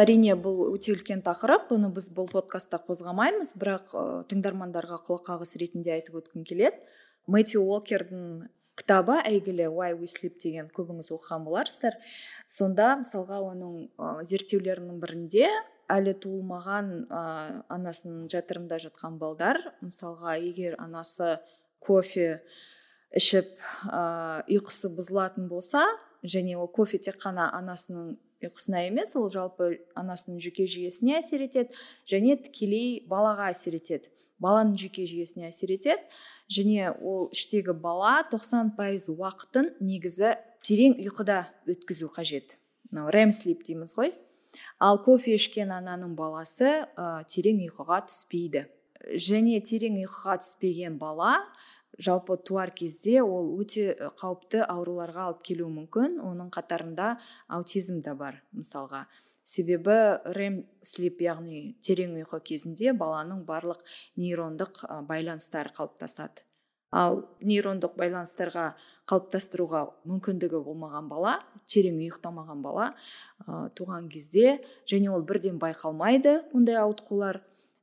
Әрине 0.00 0.36
бұл 0.36 0.66
өте 0.74 0.92
үлкен 0.94 1.22
тақырып. 1.26 1.70
Бұны 1.70 1.92
біз 1.96 2.10
бұл 2.16 2.28
подкастта 2.32 2.80
қозғамаймыз. 2.86 3.54
Бірақ 3.60 3.94
ә, 3.94 4.04
тыңдармандарға 4.30 5.00
құлаққағыс 5.06 5.56
ретінде 5.62 5.96
айтып 5.96 6.20
өткім 6.20 6.44
келеді. 6.48 6.78
Мэтью 7.26 7.64
уокердің 7.64 8.46
кітабы 8.76 9.16
әйгілі 9.24 9.70
why 9.72 9.94
we 9.96 10.08
sleep 10.10 10.36
деген 10.42 10.68
көбіңіз 10.76 11.08
оқыған 11.16 11.46
боларсыздар 11.46 11.96
сонда 12.44 12.90
мысалға 13.00 13.40
оның 13.48 13.86
зерттеулерінің 14.28 15.00
бірінде 15.00 15.48
әлі 15.92 16.12
туылмаған 16.20 16.90
ә, 17.08 17.22
анасының 17.72 18.26
жатырында 18.32 18.78
жатқан 18.84 19.16
балдар 19.22 19.60
мысалға 19.80 20.36
егер 20.42 20.76
анасы 20.82 21.38
кофе 21.80 22.42
ішіп 23.16 23.54
ә, 23.88 24.44
ұйқысы 24.44 24.92
бұзылатын 24.96 25.48
болса 25.48 25.86
және 26.26 26.58
ол 26.58 26.68
кофе 26.68 27.00
тек 27.00 27.20
қана 27.22 27.48
анасының 27.56 28.16
ұйқысына 28.44 28.84
емес 28.88 29.14
ол 29.16 29.30
жалпы 29.32 29.78
анасының 29.96 30.40
жүйке 30.44 30.66
жүйесіне 30.68 31.16
әсер 31.20 31.46
етеді 31.46 31.76
және 32.08 32.36
тікелей 32.44 33.00
балаға 33.08 33.50
әсер 33.54 33.78
етеді. 33.78 34.10
Баланың 34.42 34.76
жүйке 34.76 35.06
жүйесіне 35.08 35.48
әсер 35.48 35.72
етеді 35.72 36.02
және 36.52 36.90
ол 37.00 37.30
іштегі 37.32 37.72
бала 37.80 38.18
90 38.32 38.74
пайыз 38.76 39.08
уақытын 39.12 39.72
негізі 39.80 40.34
терең 40.66 40.98
ұйқыда 41.00 41.40
өткізу 41.72 42.10
қажет. 42.12 42.58
Мынау 42.90 43.10
рем 43.14 43.32
слип 43.32 43.64
дейміз 43.64 43.96
ғой. 43.96 44.12
Ал 44.78 45.00
кофе 45.00 45.36
ішкен 45.36 45.72
ананың 45.72 46.12
баласы 46.18 46.68
ә, 46.68 47.24
терең 47.28 47.64
ұйқыға 47.66 48.02
түспейді. 48.10 48.66
Және 49.16 49.60
терең 49.64 49.96
ұйқыға 50.02 50.36
түспеген 50.42 50.98
бала 51.00 51.38
жалпы 51.98 52.36
туар 52.36 52.72
кезде 52.76 53.20
ол 53.22 53.52
өте 53.60 53.94
қауіпті 54.20 54.64
ауруларға 54.66 55.28
алып 55.30 55.44
келуі 55.50 55.70
мүмкін. 55.74 56.18
Оның 56.24 56.50
қатарында 56.54 57.14
аутизм 57.48 58.02
да 58.04 58.14
бар 58.14 58.42
мысалға. 58.56 59.06
Себебі 59.46 60.18
рем 60.34 60.64
слип 60.82 61.22
яғни 61.22 61.76
терең 61.84 62.16
ұйқы 62.24 62.42
кезінде 62.50 62.92
баланың 62.92 63.44
барлық 63.46 63.84
нейрондық 64.18 64.82
байланыстары 65.06 65.70
қалыптасады. 65.76 66.42
Ал 66.94 67.20
нейрондық 67.42 67.96
байланыстарға 67.98 68.72
қалыптастыруға 69.10 69.82
мүмкіндігі 70.06 70.60
болмаған 70.66 71.08
бала 71.10 71.36
терең 71.70 71.98
ұйықтамаған 72.04 72.62
бала 72.62 72.86
ә, 73.42 73.68
туған 73.74 74.06
кезде 74.10 74.60
және 74.86 75.10
ол 75.10 75.22
бірден 75.26 75.58
байқалмайды 75.62 76.40
ондай 76.54 76.78
ауытқулар 76.80 77.40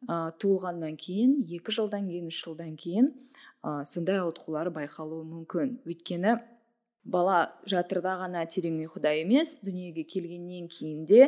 ә, 0.07 0.31
туылғаннан 0.39 0.95
кейін 0.99 1.37
екі 1.43 1.75
жылдан 1.75 2.07
кейін 2.09 2.31
үш 2.31 2.39
жылдан 2.45 2.75
кейін 2.79 3.11
ә, 3.63 3.83
сондай 3.87 4.19
ауытқулар 4.21 4.69
байқалуы 4.75 5.23
мүмкін. 5.23 5.79
Өйткені 5.87 6.37
бала 7.03 7.51
жатырда 7.67 8.15
ғана 8.21 8.45
терең 8.47 8.77
ұйқыда 8.85 9.11
емес 9.23 9.57
дүниеге 9.63 10.05
келгеннен 10.07 10.69
кейін 10.71 11.03
де 11.07 11.25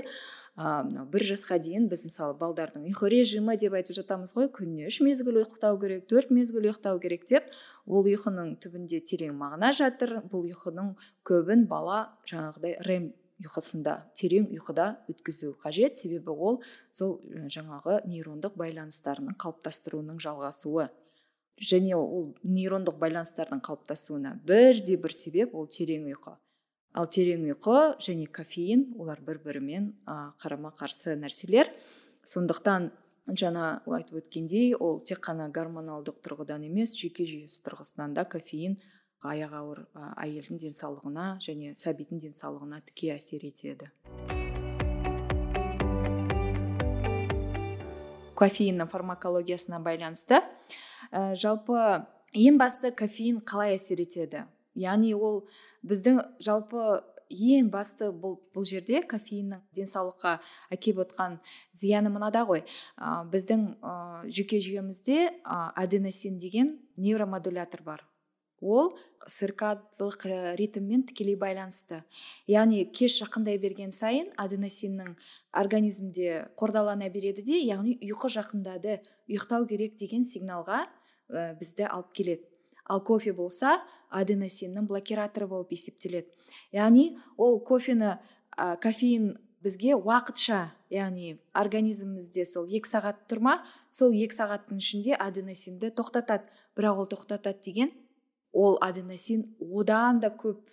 мынау 0.56 1.04
бір 1.12 1.26
жасқа 1.28 1.58
дейін 1.60 1.90
біз 1.92 2.06
мысалы 2.08 2.38
балдардың 2.40 2.86
ұйқы 2.88 3.10
режимі 3.12 3.58
деп 3.60 3.76
айтып 3.76 3.98
жатамыз 3.98 4.32
ғой. 4.38 4.48
Күніне 4.56 4.88
үш 4.88 5.02
мезгіл 5.04 5.42
ұйықтау 5.42 5.76
керек 5.82 6.08
төрт 6.08 6.32
мезгіл 6.32 6.70
ұйықтау 6.70 7.02
керек 7.04 7.28
деп 7.28 7.52
ол 7.86 8.08
ұйқының 8.08 8.56
түбінде 8.64 9.02
терең 9.04 9.36
мағына 9.36 9.74
жатыр. 9.76 10.22
Бұл 10.32 10.48
ұйқының 10.54 10.96
көбін 11.28 11.68
бала 11.68 12.16
жаңағыдай 12.32 12.80
рем 12.88 13.12
ұйқысында 13.44 13.98
терең 14.16 14.48
ұйқыда 14.56 14.92
өткізу 15.12 15.58
қажет. 15.60 16.00
Себебі 16.00 16.32
ол 16.32 16.62
сол 16.96 17.20
жаңағы 17.52 18.06
нейрондық 18.08 18.56
байланыстарының 18.56 19.36
қалыптастыруының 19.36 20.24
жалғасуы. 20.24 20.88
Және 21.62 21.96
ол 21.96 22.34
нейрондық 22.44 22.98
байланыстардың 23.00 23.62
қалыптасуына 23.64 24.36
бірде 24.48 24.98
бір 24.98 25.14
себеп 25.16 25.56
ол 25.56 25.68
терең 25.72 26.10
ұйқы. 26.12 26.36
Ал 26.96 27.08
терең 27.08 27.46
ұйқы 27.52 27.80
және 28.04 28.28
кофеин 28.28 28.94
олар 29.00 29.22
бір 29.24 29.40
бірімен 29.44 29.94
қарама 30.42 30.74
қарсы 30.76 31.16
нәрселер. 31.20 31.72
Сондықтан 32.24 32.92
жаңа 33.28 33.82
айтып 33.88 34.20
өткендей 34.22 34.76
ол 34.76 35.00
тек 35.02 35.24
қана 35.24 35.48
гормоналдық 35.50 36.20
тұрғыдан 36.26 36.68
емес 36.68 36.96
жүйке 37.00 37.26
жүйесі 37.26 37.64
тұрғысынан 37.66 38.14
да 38.14 38.26
кофеин 38.30 38.78
аяғы 39.26 39.58
ауыр 39.60 39.82
әйелдің 40.22 40.60
денсаулығына 40.62 41.28
және 41.42 41.74
сәбидің 41.74 42.22
денсаулығына 42.22 42.82
тіке 42.86 43.16
әсер 43.16 43.48
етеді. 43.48 43.90
Кофеиннің 48.36 48.90
фармакологиясына 48.92 49.80
байланысты 49.80 50.42
ә, 51.12 51.36
жалпы 51.36 52.06
ең 52.36 52.60
басты 52.62 52.92
кофеин 52.96 53.42
қалай 53.42 53.76
әсер 53.76 54.02
етеді? 54.04 54.46
Яғни 54.76 55.14
ол 55.16 55.46
біздің 55.88 56.22
жалпы 56.44 57.02
ең 57.30 57.70
басты 57.74 58.12
бұл 58.14 58.38
бұл 58.54 58.66
жерде 58.68 59.02
кофеиннің 59.02 59.64
денсаулыққа 59.76 60.38
әкеліп 60.74 61.06
отқан 61.06 61.40
зияны 61.74 62.12
мынада 62.14 62.46
ғой. 62.46 62.66
Ә, 62.98 63.24
біздің 63.32 63.68
ә, 63.82 63.94
жүйке 64.30 64.62
жүйемізде 64.62 65.22
ә, 65.42 65.72
аденосин 65.76 66.38
деген 66.38 66.78
нейромодулятор 66.98 67.82
бар. 67.84 68.06
Ол 68.66 68.96
циркадылық 69.30 70.26
ритммен 70.58 71.04
тікелей 71.06 71.38
байланысты. 71.38 72.04
Яғни 72.50 72.84
кеш 72.94 73.20
жақындай 73.22 73.58
берген 73.62 73.94
сайын 73.94 74.32
аденосиннің 74.42 75.16
организмде 75.54 76.48
қордалана 76.60 77.10
береді 77.14 77.46
де 77.46 77.62
яғни 77.62 77.98
ұйқы 78.06 78.30
жақындады 78.36 79.00
ұйықтау 79.30 79.66
керек 79.70 79.96
деген 80.02 80.26
сигналға 80.26 80.86
ә, 81.30 81.56
бізді 81.58 81.88
алып 81.90 82.14
келеді. 82.14 82.46
Ал 82.86 83.02
кофе 83.02 83.34
болса 83.34 83.80
аденосиннің 84.14 84.86
блокираторы 84.90 85.48
болып 85.50 85.74
есептеледі. 85.74 86.30
Яғни 86.74 87.16
ол 87.38 87.60
кофені 87.66 88.18
ә, 88.58 88.78
кофеин 88.82 89.36
бізге 89.66 89.98
уақытша 89.98 90.70
яғни 90.94 91.40
организмімізде 91.58 92.46
сол 92.46 92.70
екі 92.70 92.92
сағат 92.92 93.26
тұрма 93.26 93.58
сол 93.90 94.14
екі 94.14 94.38
сағаттың 94.38 94.78
ішінде 94.78 95.18
аденосинді 95.18 95.90
тоқтатады. 95.98 96.46
Бірақ 96.78 97.02
ол 97.02 97.10
тоқтатады 97.10 97.64
деген 97.66 97.94
ол 98.56 98.78
аденосин 98.82 99.44
одан 99.60 100.22
да 100.24 100.32
көп 100.32 100.64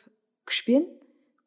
күшпен 0.46 0.86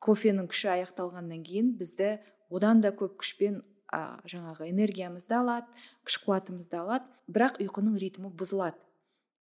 кофенің 0.04 0.50
күші 0.52 0.70
аяқталғаннан 0.76 1.46
кейін 1.48 1.72
бізді 1.80 2.18
одан 2.52 2.84
да 2.84 2.92
көп 2.92 3.16
күшпен 3.24 3.62
ә, 3.96 4.20
жаңағы 4.28 4.68
энергиямызды 4.70 5.38
алады 5.40 5.88
күш 6.06 6.20
қуатымызды 6.26 6.78
алады 6.82 7.08
бірақ 7.32 7.62
ұйқының 7.64 7.98
ритмі 8.02 8.32
бұзылады. 8.36 8.78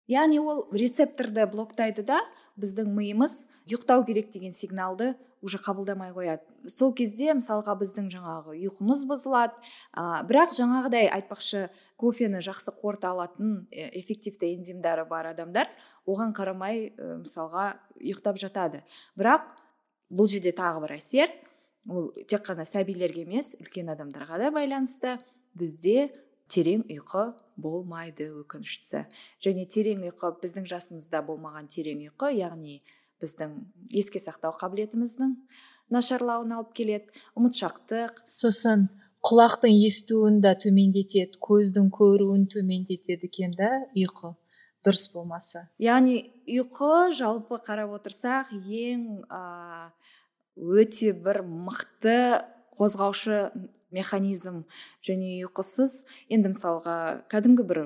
Яғни 0.07 0.39
ол 0.39 0.63
рецепторды 0.71 1.43
блоктайды 1.51 2.05
да 2.07 2.21
біздің 2.55 2.93
миымыз 2.95 3.41
ұйықтау 3.67 4.05
керек 4.07 4.31
деген 4.31 4.55
сигналды 4.55 5.15
уже 5.43 5.59
қабылдамай 5.59 6.13
қояды. 6.15 6.41
Сол 6.71 6.93
кезде 6.95 7.33
мысалға 7.35 7.75
біздің 7.81 8.07
жаңағы 8.13 8.55
ұйқымыз 8.55 9.03
бұзылады 9.09 9.59
ә, 9.93 10.23
бірақ 10.27 10.55
жаңағыдай 10.55 11.11
айтпақшы 11.11 11.67
кофені 11.99 12.39
жақсы 12.41 12.73
қорыта 12.79 13.11
алатын 13.11 13.67
эффективті 13.71 14.53
энзимдары 14.55 15.05
бар 15.05 15.33
адамдар 15.33 15.67
оған 16.07 16.33
қарамай 16.35 16.87
ә, 16.95 17.17
мысалға 17.21 17.67
ұйықтап 17.99 18.39
жатады. 18.39 18.83
Бірақ 19.19 19.45
бұл 20.09 20.29
жерде 20.31 20.53
тағы 20.55 20.85
бір 20.85 20.95
әсер 20.97 21.33
ол 21.87 22.09
тек 22.27 22.45
қана 22.47 22.65
сәбилерге 22.67 23.25
емес 23.25 23.55
үлкен 23.61 23.91
адамдарға 23.93 24.39
да 24.41 24.51
байланысты. 24.55 25.17
Бізде 25.57 26.11
терең 26.51 26.85
ұйқы 26.91 27.31
болмайды 27.59 28.29
өкініштісі. 28.43 29.05
Және 29.43 29.65
терең 29.71 30.05
ұйқы 30.07 30.35
біздің 30.43 30.67
жасымызда 30.69 31.23
болмаған 31.27 31.67
терең 31.71 32.05
ұйқы 32.09 32.33
яғни 32.37 32.81
біздің 33.21 33.55
еске 33.97 34.21
сақтау 34.21 34.55
қабілетіміздің 34.61 35.33
нашарлауына 35.93 36.59
алып 36.61 36.73
келеді. 36.77 37.11
Ұмытшақтық. 37.39 38.23
Сосын 38.31 38.87
құлақтың 39.25 39.73
естуін 39.87 40.41
да 40.43 40.53
төмендетеді 40.59 41.39
көздің 41.43 41.89
көруін 41.95 42.45
төмендетеді 42.51 43.27
екен 43.27 43.55
да 43.57 43.71
ұйқы. 43.95 44.35
Дұрыс 44.87 45.09
болмаса. 45.13 45.67
Яғни 45.83 46.21
ұйқы 46.47 47.13
жалпы 47.17 47.59
қарап 47.65 47.97
отырсақ 47.99 48.53
ең 48.55 49.03
өте 50.57 51.11
бір 51.13 51.43
мықты 51.43 52.17
қозғаушы 52.77 53.49
механизм 53.93 54.63
және 55.05 55.41
ұйқысыз 55.47 56.01
енді 56.33 56.51
мысалға 56.53 56.97
кәдімгі 57.31 57.65
бір 57.67 57.81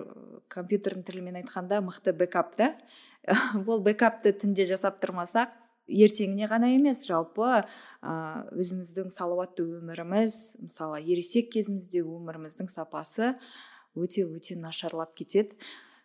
компьютердің 0.52 1.06
тілімен 1.08 1.42
айтқанда 1.42 1.82
мықты 1.86 2.14
бэкап 2.18 2.56
та. 2.58 2.74
Ол 3.68 3.84
бэкапты 3.86 4.34
түнде 4.34 4.66
жасап 4.70 5.02
тұрмасақ 5.02 5.54
ертеңіне 5.92 6.48
ғана 6.50 6.72
емес 6.74 7.04
жалпы 7.06 7.62
өзіміздің 8.02 9.12
салауатты 9.14 9.66
өміріміз 9.66 10.38
мысалы 10.64 11.02
ересек 11.04 11.52
кезімізде 11.54 12.02
өміріміздің 12.06 12.72
сапасы 12.72 13.36
өте 13.96 14.26
өте 14.26 14.58
нашарлап 14.58 15.14
кетеді. 15.16 15.58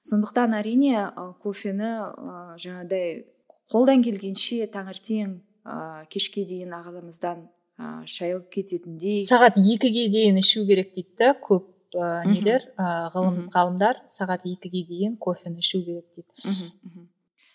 Сондықтан 0.07 0.55
әрине 0.59 0.95
ә, 1.09 1.27
кофені 1.43 1.91
ә, 1.91 2.37
жаңағыдай 2.63 3.25
қолдан 3.73 4.05
келгенше 4.07 4.67
таңертең 4.73 5.39
ә, 5.67 6.05
кешке 6.13 6.45
дейін 6.47 6.75
ағзамыздан 6.79 7.47
ә, 7.79 8.05
шайылып 8.07 8.49
кететіндей. 8.55 9.25
Сағат 9.27 9.59
екіге 9.59 10.07
дейін 10.13 10.39
ішу 10.43 10.67
керек 10.69 10.95
дейді 10.95 11.33
көп 11.43 11.69
ә, 11.97 12.25
нелер 12.29 12.69
ә, 12.79 13.11
ғылым 13.15 13.47
ғалымдар 13.55 14.05
сағат 14.11 14.47
екіге 14.47 14.87
дейін 14.89 15.17
кофені 15.19 15.63
ішу 15.65 15.83
керек 15.85 16.07
дейді. 16.15 17.07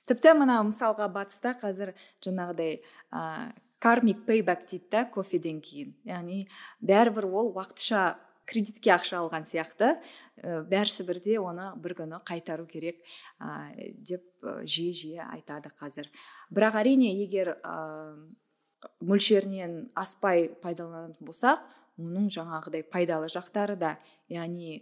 Тіпті 0.09 0.33
мына 0.41 0.57
мысалға 0.67 1.07
батыста 1.13 1.53
қазір 1.55 1.93
жаңағыдай 2.25 2.81
ә, 3.13 3.53
кармик 3.79 4.25
пейбак 4.27 4.65
дейді 4.67 4.89
да 4.91 5.05
кофеден 5.05 5.61
кейін. 5.63 5.95
Яғни 6.05 6.47
бәрібір 6.83 7.29
ол 7.31 7.53
уақытша 7.55 8.17
кредитке 8.51 8.91
ақша 8.91 9.21
алған 9.21 9.45
сияқты. 9.47 9.95
Ә, 10.41 10.61
бәрісі 10.67 11.05
бірде 11.07 11.37
оны 11.39 11.71
бір 11.81 11.95
күні 12.01 12.21
қайтару 12.27 12.67
керек 12.69 13.01
ә, 13.39 13.71
деп 13.97 14.25
жиі 14.41 14.93
жиі 14.93 15.21
айтады 15.29 15.71
қазір. 15.77 16.09
Бірақ 16.53 16.81
әрине 16.81 17.13
егер 17.21 17.55
мөлшерінен 19.05 19.91
аспай 19.97 20.49
пайдаланатын 20.63 21.27
болсақ 21.27 21.61
оның 22.01 22.31
жаңағыдай 22.33 22.85
пайдалы 22.89 23.29
жақтары 23.29 23.77
да 23.77 23.95
яғни 24.31 24.81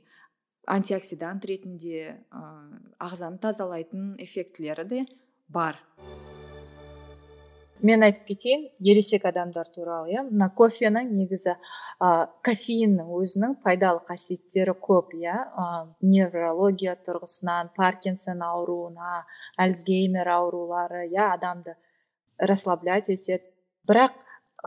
антиоксидант 0.70 1.46
ретінде 1.50 2.16
ә, 2.30 2.44
ағзаны 3.02 3.42
тазалайтын 3.42 4.16
эффектілері 4.22 4.88
де 4.88 5.06
бар. 5.48 5.80
Мен 7.86 8.04
айтып 8.04 8.26
кетейін 8.28 8.66
ересек 8.84 9.26
адамдар 9.26 9.68
туралы 9.74 10.14
иә. 10.14 10.24
Мына 10.30 10.50
кофенің 10.56 11.12
негізі 11.16 11.56
ә, 11.56 12.28
кофеиннің 12.46 13.12
өзінің 13.20 13.56
пайдалы 13.64 14.02
қасиеттері 14.08 14.76
көп 14.80 15.14
иә. 15.20 15.36
Неврология 16.02 16.96
тұрғысынан 17.08 17.72
паркинсон 17.76 18.44
ауруына 18.44 19.26
альцгеймер 19.58 20.30
аурулары 20.36 21.08
иә 21.10 21.32
адамды 21.36 21.76
расслаблять 22.38 23.10
етеді. 23.10 23.44
Бірақ 23.90 24.16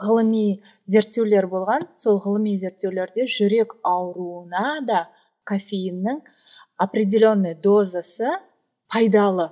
ғылыми 0.00 0.62
зерттеулер 0.88 1.46
болған 1.52 1.86
сол 1.94 2.20
ғылыми 2.24 2.56
зерттеулерде 2.56 3.26
жүрек 3.28 3.76
ауруына 3.84 4.80
да 4.86 5.08
кофеиннің 5.44 6.22
определенный 6.78 7.54
дозасы 7.54 8.30
пайдалы. 8.88 9.50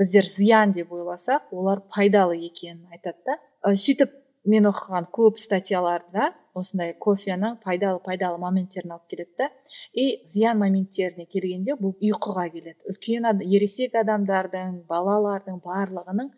Біздер 0.00 0.24
зиян 0.24 0.72
деп 0.72 0.92
ойласақ 0.96 1.52
олар 1.52 1.82
пайдалы 1.92 2.38
екенін 2.48 2.88
айтады 2.94 3.20
да. 3.26 3.36
Сөйтіп 3.76 4.14
мен 4.48 4.68
оқыған 4.70 5.10
көп 5.12 5.36
статьяларда 5.38 6.30
осындай 6.56 6.94
кофенің 7.04 7.58
пайдалы 7.64 8.00
пайдалы 8.04 8.40
моменттерін 8.40 8.96
алып 8.96 9.10
келеді 9.12 9.34
да. 9.38 9.50
И 9.92 10.22
зиян 10.24 10.58
моменттеріне 10.58 11.26
келгенде 11.28 11.76
бұл 11.76 11.92
ұйқыға 12.00 12.46
келеді. 12.54 12.80
Үлкен 12.88 13.28
ересек 13.44 13.94
адамдардың 14.00 14.80
балалардың 14.88 15.60
барлығының 15.64 16.32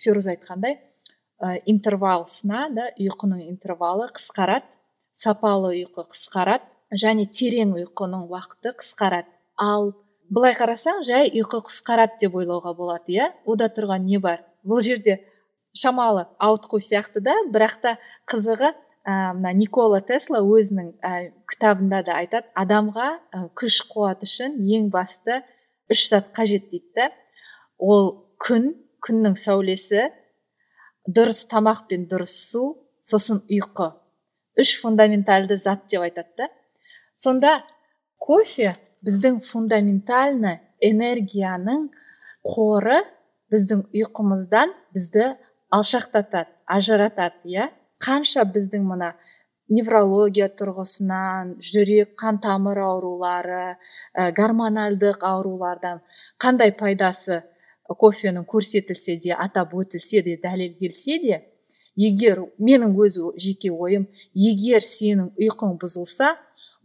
феруз 0.00 0.28
айтқандай 0.34 0.76
ә, 1.40 1.56
интервалысына 1.66 2.68
да 2.76 2.90
ұйқының 3.00 3.48
интервалы 3.48 4.10
қысқарады 4.12 4.68
сапалы 5.10 5.72
ұйқы 5.80 6.04
қысқарады 6.12 6.68
және 7.00 7.26
терең 7.26 7.74
ұйқының 7.80 8.28
уақыты 8.28 8.74
қысқарады. 8.76 9.30
Ал 9.56 9.92
былай 10.30 10.54
қарасаң 10.58 11.02
жай 11.06 11.30
ұйқы 11.34 11.62
қысқарады 11.66 12.20
деп 12.22 12.36
ойлауға 12.38 12.74
болады 12.78 13.12
иә? 13.12 13.30
Ода 13.44 13.68
тұрған 13.68 14.06
не 14.06 14.18
бар? 14.22 14.44
Бұл 14.64 14.82
жерде 14.84 15.20
шамалы 15.74 16.26
ауытқу 16.38 16.80
сияқты 16.82 17.22
да 17.24 17.34
бірақ 17.50 17.80
та 17.82 17.96
қызығы 18.30 18.72
мына 19.06 19.52
никола 19.56 20.00
тесла 20.04 20.42
өзінің 20.44 20.92
ә, 21.00 21.32
кітабында 21.48 22.02
да 22.06 22.18
айтады 22.20 22.50
адамға 22.54 23.08
күш 23.58 23.80
қуат 23.88 24.22
үшін 24.26 24.58
ең 24.60 24.90
басты 24.92 25.40
үш 25.90 26.06
зат 26.10 26.30
қажет 26.36 26.68
дейді 26.70 27.08
ол 27.78 28.12
күн 28.38 28.74
күннің 29.00 29.36
сәулесі 29.40 30.10
дұрыс 31.08 31.46
тамақ 31.50 31.86
пен 31.88 32.06
дұрыс 32.10 32.36
су 32.50 32.64
сосын 33.00 33.40
ұйқы. 33.48 33.88
Үш 34.60 34.76
фундаментальды 34.82 35.56
зат 35.56 35.86
деп 35.88 36.04
айтады 36.04 36.28
да. 36.36 36.48
Сонда 37.14 37.62
кофе 38.18 38.76
біздің 39.06 39.40
фундаментальный 39.46 40.60
энергияның 40.80 41.88
қоры 42.46 43.00
біздің 43.52 43.86
ұйқымыздан 43.96 44.72
бізді 44.94 45.34
алшақтатады 45.74 46.50
ажыратады 46.66 47.50
иә? 47.50 47.68
Қанша 48.00 48.46
біздің 48.48 48.86
мына 48.88 49.12
неврология 49.70 50.48
тұрғысынан 50.58 51.54
жүрек 51.62 52.16
қан 52.18 52.40
тамыр 52.42 52.80
аурулары 52.86 53.76
ә, 54.14 54.32
гормональдық 54.34 55.22
аурулардан 55.22 56.00
қандай 56.42 56.72
пайдасы 56.76 57.42
кофенің 57.86 58.46
көрсетілсе 58.50 59.16
де 59.22 59.34
атап 59.34 59.74
өтілсе 59.74 60.24
де 60.26 60.36
дәлелделсе 60.42 61.18
де 61.22 61.40
егер 61.96 62.42
менің 62.58 62.96
өз 63.04 63.18
жеке 63.38 63.70
ойым 63.70 64.08
егер 64.34 64.82
сенің 64.82 65.32
ұйқың 65.38 65.76
бұзылса 65.82 66.34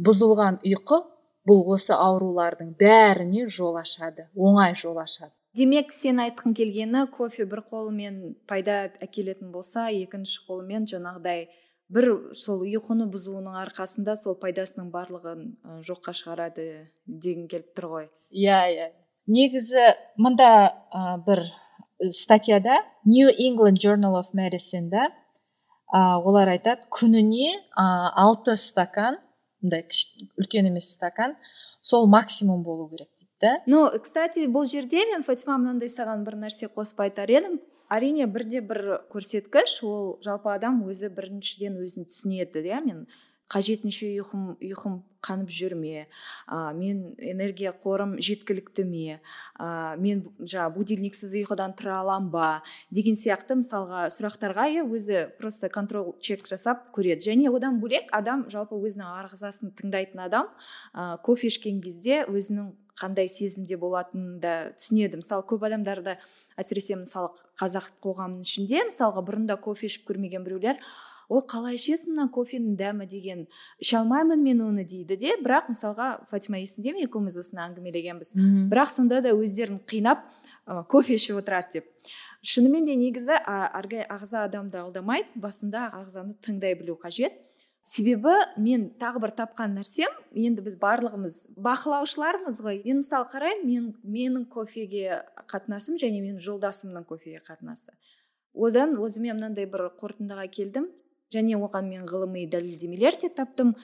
бұзылған 0.01 0.61
ұйқы 0.65 1.01
бұл 1.47 1.63
осы 1.75 1.93
аурулардың 1.93 2.73
бәріне 2.79 3.47
жол 3.47 3.77
ашады 3.81 4.29
оңай 4.35 4.75
жол 4.75 4.99
ашады. 5.01 5.33
Демек 5.55 5.93
сен 5.95 6.19
айтқың 6.19 6.55
келгені 6.57 7.05
кофе 7.13 7.45
бір 7.47 7.61
қолымен 7.69 8.35
пайда 8.49 8.89
әкелетін 9.03 9.53
болса 9.53 9.87
екінші 9.93 10.41
қолымен 10.49 10.87
жаңағыдай 10.89 11.45
бір 11.95 12.09
сол 12.35 12.65
ұйқыны 12.65 13.07
бұзуының 13.13 13.55
арқасында 13.61 14.17
сол 14.19 14.35
пайдасының 14.41 14.89
барлығын 14.91 15.45
жоққа 15.85 16.15
шығарады 16.17 16.65
дегің 17.05 17.47
келіп 17.51 17.71
тұр 17.77 17.89
ғой. 17.93 18.07
Иә 18.33 18.61
иә. 18.73 18.89
Негізі 19.31 19.85
мында 20.21 20.49
ә, 20.91 21.17
бір 21.25 21.45
статьяда 22.11 22.81
new 23.05 23.29
england 23.29 23.79
journal 23.79 24.17
of 24.19 24.33
medicineда 24.33 25.07
ә, 25.93 26.19
олар 26.19 26.51
айтады 26.57 26.89
күніне 26.89 27.53
ә, 27.77 27.85
алты 28.11 28.57
стакан 28.57 29.21
мындай 29.65 29.85
үлкен 30.39 30.69
емес 30.69 30.93
стакан 30.95 31.35
сол 31.81 32.07
максимум 32.07 32.63
болу 32.63 32.87
керек 32.89 33.09
дейді 33.17 33.31
да. 33.41 33.53
Ну 33.67 33.87
кстати 34.01 34.47
бұл 34.47 34.65
жерде 34.69 35.03
мен 35.11 35.25
фатима 35.25 35.57
мынандай 35.57 35.89
саған 35.89 36.23
бір 36.25 36.39
нәрсе 36.45 36.69
қосып 36.69 37.01
айтар 37.07 37.29
едім. 37.33 37.59
Әрине 37.91 38.25
бірде 38.25 38.63
бір 38.65 39.01
көрсеткіш 39.13 39.83
ол 39.85 40.15
жалпы 40.25 40.49
адам 40.55 40.79
өзі 40.89 41.11
біріншіден 41.13 41.77
өзін 41.83 42.07
түсінеді 42.09 42.63
иә 42.65 42.79
мен 42.81 43.03
қажетінше 43.51 44.07
ұйқым 44.19 44.55
ұйқым 44.57 45.01
қанып 45.25 45.49
жүр 45.53 45.75
ме? 45.77 46.05
Ә, 46.47 46.73
мен 46.77 47.15
энергия 47.17 47.71
қорым 47.73 48.15
жеткілікті 48.21 48.85
ме? 48.89 49.19
Ә, 49.57 49.97
мен 50.01 50.23
жаңағы 50.39 50.73
будильниксіз 50.75 51.33
ұйқыдан 51.41 51.75
тұра 51.77 51.99
аламын 52.01 52.31
ба? 52.33 52.49
Деген 52.93 53.17
сияқты 53.17 53.57
мысалға 53.61 54.05
сұрақтарға 54.13 54.67
иә 54.73 54.85
өзі 54.85 55.25
просто 55.39 55.69
контрол 55.73 56.15
чек 56.21 56.45
жасап 56.49 56.89
көреді. 56.95 57.29
Және 57.29 57.49
одан 57.53 57.79
бөлек 57.81 58.09
адам 58.17 58.45
жалпы 58.51 58.77
өзінің 58.77 59.13
ағзасын 59.25 59.73
тыңдайтын 59.77 60.25
адам 60.25 60.49
ә, 60.93 61.17
кофе 61.25 61.49
ішкен 61.49 61.81
кезде 61.85 62.23
өзінің 62.25 62.73
қандай 62.99 63.27
сезімде 63.29 63.77
болатынын 63.77 64.39
да 64.41 64.53
түсінеді. 64.77 65.21
Мысалы 65.21 65.45
көп 65.49 65.65
адамдарда 65.67 66.17
әсіресе 66.57 66.95
мысалы 67.01 67.33
қазақ 67.59 67.91
қоғамының 68.03 68.45
ішінде 68.45 68.85
мысалға 68.87 69.25
бұрында 69.25 69.59
кофе 69.61 69.89
ішіп 69.89 70.07
көрмеген 70.09 70.45
біреулер 70.47 70.79
ой 71.29 71.41
қалай 71.49 71.77
ішесің 71.77 72.15
мына 72.15 72.27
кофенің 72.33 72.75
дәмі? 72.79 73.07
деген. 73.09 73.47
Іше 73.79 73.97
алмаймын 74.01 74.43
мен 74.43 74.61
оны 74.61 74.85
дейді 74.85 75.17
де. 75.17 75.33
Бірақ 75.41 75.71
мысалға 75.71 76.25
фатима 76.29 76.59
есіңде 76.61 76.93
ме? 76.93 77.05
Екеуміз 77.05 77.37
осыны 77.41 77.63
әңгімелегенбіз. 77.65 78.35
Бірақ 78.71 78.91
сонда 78.93 79.21
да 79.21 79.33
өздерін 79.33 79.79
қинап 79.87 80.27
ә, 80.67 80.83
кофе 80.87 81.15
ішіп 81.15 81.41
отырады 81.41 81.79
деп. 81.79 81.89
Шынымен 82.45 82.85
де 82.85 82.95
негізі 82.95 83.39
ағза 83.41 84.45
адамды 84.45 84.77
алдамайды. 84.77 85.27
Басында 85.35 85.89
ағзаны 85.93 86.37
тыңдай 86.41 86.77
білу 86.77 86.97
қажет. 87.01 87.33
Себебі 87.85 88.33
мен 88.57 88.87
тағы 88.97 89.19
бір 89.21 89.31
тапқан 89.37 89.75
нәрсем 89.77 90.09
енді 90.33 90.63
біз 90.65 90.73
барлығымыз 90.81 91.35
бақылаушылармыз 91.53 92.57
ғой. 92.65 92.79
Мен 92.81 93.03
мысалы 93.03 93.27
қараймын 93.29 93.67
мен 93.69 93.91
менің 94.01 94.47
кофеге 94.49 95.21
қатынасым 95.45 95.99
және 96.01 96.23
менің 96.23 96.41
жолдасымның 96.41 97.05
кофеге 97.05 97.43
қатынасы. 97.45 97.93
Одан 98.57 98.97
өзіме 98.97 99.35
мынандай 99.35 99.69
бір 99.69 99.91
қорытындыға 100.01 100.47
келдім. 100.49 100.89
Және 101.33 101.57
оған 101.57 101.89
мен 101.89 102.05
ғылыми 102.09 102.45
дәлелдемелер 102.49 103.17
де 103.21 103.29
таптым. 103.29 103.75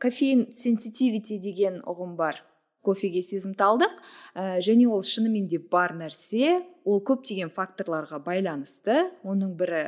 Кофеин 0.00 0.46
сенситивити 0.52 1.38
деген 1.38 1.80
ұғым 1.84 2.16
бар. 2.16 2.42
Кофеге 2.82 3.20
сезімталдық. 3.20 3.98
Ә, 4.34 4.60
және 4.64 4.88
ол 4.88 5.02
шынымен 5.04 5.48
де 5.48 5.58
бар 5.58 5.92
нәрсе. 5.92 6.62
Ол 6.84 7.02
көптеген 7.04 7.52
факторларға 7.52 8.22
байланысты. 8.24 9.10
Оның 9.24 9.56
бірі 9.60 9.82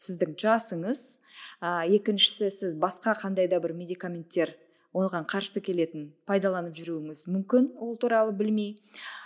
сіздің 0.00 0.38
жасыңыз. 0.40 1.02
Ә, 1.60 1.84
екіншісі 1.98 2.48
сіз 2.50 2.78
басқа 2.80 3.12
қандай 3.18 3.48
да 3.48 3.60
бір 3.60 3.76
медикаменттер 3.76 4.54
оған 4.96 5.26
қарсы 5.28 5.60
келетін 5.62 6.08
пайдаланып 6.26 6.72
жүруіңіз 6.78 7.26
мүмкін 7.28 7.72
ол 7.76 7.96
туралы 8.00 8.32
білмей. 8.32 8.78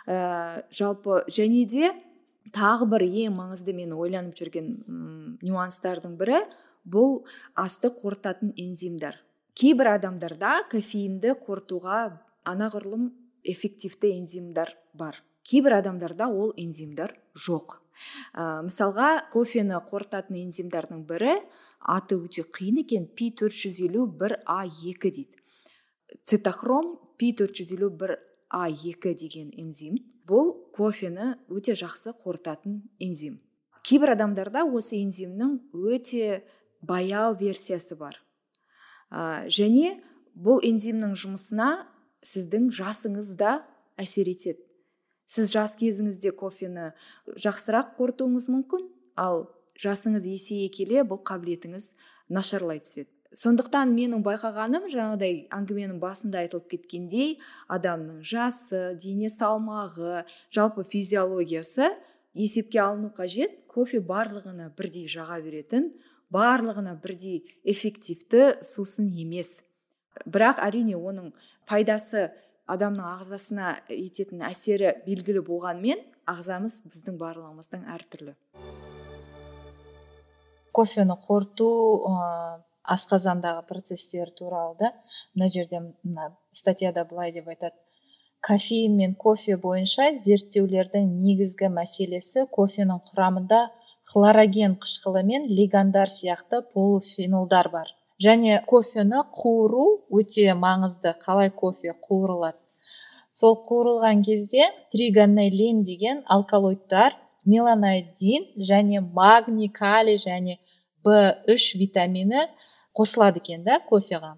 Ә, 0.07 0.65
жалпы 0.75 1.23
және 1.31 1.65
де 1.71 1.93
тағы 2.51 2.89
бір 2.91 3.07
ең 3.07 3.37
маңызды 3.39 3.75
мен 3.77 3.95
ойланып 3.95 4.35
жүрген 4.35 4.73
м 4.89 5.39
нюанстардың 5.43 6.17
бірі 6.19 6.43
бұл 6.85 7.23
асты 7.55 7.93
қорытатын 7.95 8.55
энзимдар 8.57 9.21
кейбір 9.59 9.93
адамдарда 9.97 10.63
кофеинді 10.73 11.35
қорытуға 11.43 11.99
анағұрлым 12.49 13.11
эффективті 13.47 14.13
энзимдар 14.17 14.73
бар. 14.95 15.19
Кейбір 15.47 15.77
адамдарда 15.81 16.29
ол 16.31 16.53
энзимдар 16.57 17.13
жоқ. 17.37 17.77
Ә, 18.35 18.63
мысалға 18.67 19.29
кофені 19.33 19.79
қорытатын 19.91 20.39
энзимдардың 20.41 21.05
бірі 21.07 21.37
аты 21.95 22.17
өте 22.17 22.47
қиын 22.49 22.81
екен 22.83 23.07
пи 23.07 23.31
450 23.37 24.07
бір 24.19 24.39
а 24.47 24.65
2 24.65 24.97
дейді. 25.03 25.29
Цитохром 26.23 26.97
пи 27.19 27.35
450 27.37 27.91
бір 27.99 28.17
а 28.49 28.69
2 28.71 29.15
деген 29.15 29.53
энзим. 29.59 30.01
Бұл 30.27 30.55
кофені 30.73 31.37
өте 31.51 31.77
жақсы 31.77 32.15
қорытатын 32.25 32.83
энзим. 32.99 33.41
Кейбір 33.83 34.15
адамдарда 34.15 34.65
осы 34.65 35.03
энзимнің 35.03 35.59
өте 35.75 36.43
баяу 36.83 37.37
версиясы 37.39 37.97
бар. 37.97 38.19
Ә, 39.11 39.49
және 39.49 40.03
бұл 40.35 40.63
энзимнің 40.67 41.15
жұмысына 41.19 41.87
сіздің 42.27 42.71
жасыңыз 42.75 43.35
да 43.39 43.63
әсер 44.01 44.31
етеді. 44.31 44.61
Сіз 45.27 45.53
жас 45.55 45.77
кезіңізде 45.81 46.35
кофені 46.37 46.93
жақсырақ 47.41 47.95
қорытуыңыз 47.97 48.51
мүмкін 48.53 48.87
ал 49.17 49.47
жасыңыз 49.81 50.27
есейе 50.29 50.69
келе 50.73 51.07
бұл 51.09 51.23
қабілетіңіз 51.25 51.93
нашарлай 52.33 52.83
түседі. 52.85 53.09
Сондықтан 53.33 53.95
менің 53.97 54.21
байқағаным 54.27 54.91
жаңағыдай 54.93 55.47
әңгіменің 55.57 55.97
басында 56.03 56.43
айтылып 56.43 56.67
кеткендей 56.75 57.39
адамның 57.73 58.21
жасы 58.29 58.93
дене 59.01 59.31
салмағы 59.33 60.27
жалпы 60.53 60.85
физиологиясы 60.85 61.89
есепке 62.35 62.83
алыну 62.85 63.09
қажет 63.17 63.65
кофе 63.73 64.03
барлығына 64.05 64.69
бірдей 64.77 65.09
жаға 65.09 65.41
беретін 65.41 65.95
барлығына 66.33 66.97
бірдей 67.03 67.43
эффективті 67.65 68.63
сусын 68.65 69.11
емес. 69.13 69.61
Бірақ 70.27 70.61
әрине 70.65 70.97
оның 70.97 71.33
пайдасы 71.69 72.31
адамның 72.73 73.07
ағзасына 73.19 73.77
ететін 73.93 74.45
әсері 74.49 74.97
белгілі 75.07 75.45
болғанмен 75.47 76.03
ағзамыз 76.33 76.81
біздің 76.89 77.19
барлығымыздың 77.21 77.87
әртүрлі. 77.97 78.35
Кофені 80.73 81.17
қорыту 81.27 81.69
ыыы 82.09 82.61
асқазандағы 82.83 83.63
процестер 83.69 84.31
туралы 84.35 84.77
да 84.79 84.93
мына 85.35 85.49
жерде 85.49 85.81
мына 86.03 86.33
статьяда 86.53 87.05
былай 87.05 87.33
деп 87.33 87.49
айтады. 87.49 87.77
Кофеин 88.41 88.97
мен 88.97 89.15
кофе 89.15 89.57
бойынша 89.57 90.09
зерттеулердің 90.19 91.13
негізгі 91.21 91.69
мәселесі 91.71 92.49
кофенің 92.51 92.99
құрамында 93.11 93.69
хлороген 94.11 94.77
қышқылы 94.83 95.23
мен 95.23 95.43
лигандар 95.49 96.09
сияқты 96.09 96.63
полуфенолдар 96.73 97.69
бар. 97.69 97.89
Және 98.23 98.63
кофені 98.67 99.23
қуыру 99.35 99.87
өте 100.11 100.55
маңызды. 100.55 101.15
Қалай 101.25 101.51
кофе 101.51 101.95
қуырылады? 102.07 102.59
Сол 103.31 103.57
қуырылған 103.69 104.23
кезде 104.23 104.69
тригонеллин 104.93 105.85
деген 105.85 106.23
алкалоидтар 106.27 107.17
меланодин 107.45 108.47
және 108.57 109.01
магний 109.01 109.69
калий 109.69 110.19
және 110.19 110.59
б 111.05 111.35
үш 111.49 111.75
витамині 111.75 112.47
қосылады 112.95 113.41
екен 113.43 113.65
да 113.65 113.81
кофеға. 113.89 114.37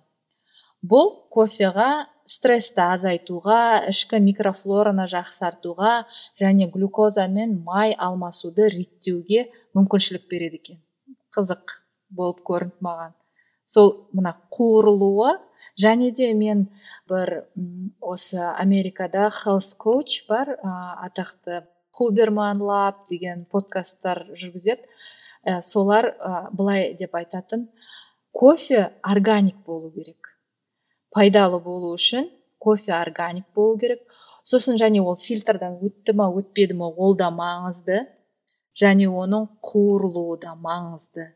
Бұл 0.83 1.11
кофеға 1.31 2.07
стрессті 2.25 2.81
азайтуға 2.85 3.89
ішкі 3.91 4.21
микрофлораны 4.25 5.07
жақсартуға 5.13 6.05
және 6.41 6.71
глюкоза 6.73 7.27
мен 7.29 7.59
май 7.67 7.93
алмасуды 7.93 8.71
реттеуге 8.73 9.49
мүмкіншілік 9.77 10.25
береді 10.31 10.61
екен. 10.63 10.81
Қызық 11.37 11.77
болып 12.09 12.41
көрінді 12.49 12.81
маған. 12.85 13.13
Сол 13.67 13.93
мына 14.13 14.35
қуырылуы 14.53 15.37
және 15.81 16.11
де 16.17 16.33
мен 16.35 16.67
бір 17.11 17.45
осы 18.01 18.41
америкада 18.41 19.31
health 19.43 19.77
coach 19.81 20.25
бар 20.29 20.57
атақты 20.65 21.65
хуберман 21.93 22.61
лаб 22.61 23.05
деген 23.09 23.45
подкасттар 23.51 24.27
жүргізеді. 24.33 24.89
Ә, 25.45 25.61
солар 25.61 26.15
ә, 26.17 26.49
былай 26.57 26.95
деп 26.97 27.15
айтатын 27.15 27.69
кофе 28.33 28.93
органик 29.03 29.57
болу 29.67 29.91
керек. 29.93 30.24
Пайдалы 31.15 31.61
болу 31.63 31.95
үшін 31.95 32.29
кофе 32.65 32.93
органик 32.97 33.47
болу 33.55 33.79
керек. 33.79 34.01
Сосын 34.45 34.79
және 34.81 35.03
ол 35.03 35.17
фильтрдан 35.21 35.79
өтті 35.85 36.17
ма 36.19 36.31
өтпеді 36.41 36.77
ма 36.81 36.89
ол 36.89 37.17
да 37.17 37.31
маңызды. 37.31 38.05
Және 38.75 39.07
оның 39.07 39.47
қуырылуы 39.63 40.41
да 40.43 40.57
маңызды. 40.59 41.29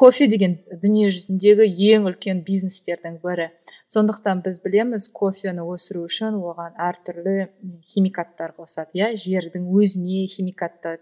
Кофе 0.00 0.26
деген 0.32 0.56
дүние 0.82 1.10
жүзіндегі 1.12 1.66
ең 1.92 2.08
үлкен 2.08 2.40
бизнестердің 2.46 3.18
бірі. 3.22 3.50
Сондықтан 3.94 4.40
біз 4.46 4.58
білеміз 4.64 5.10
кофені 5.12 5.66
өсіру 5.74 6.06
үшін 6.08 6.38
оған 6.40 6.78
әртүрлі 6.88 7.50
химикаттар 7.92 8.54
қосады. 8.56 8.96
Иә 8.96 9.12
жердің 9.20 9.68
өзіне 9.76 10.24
химикаттар 10.34 10.98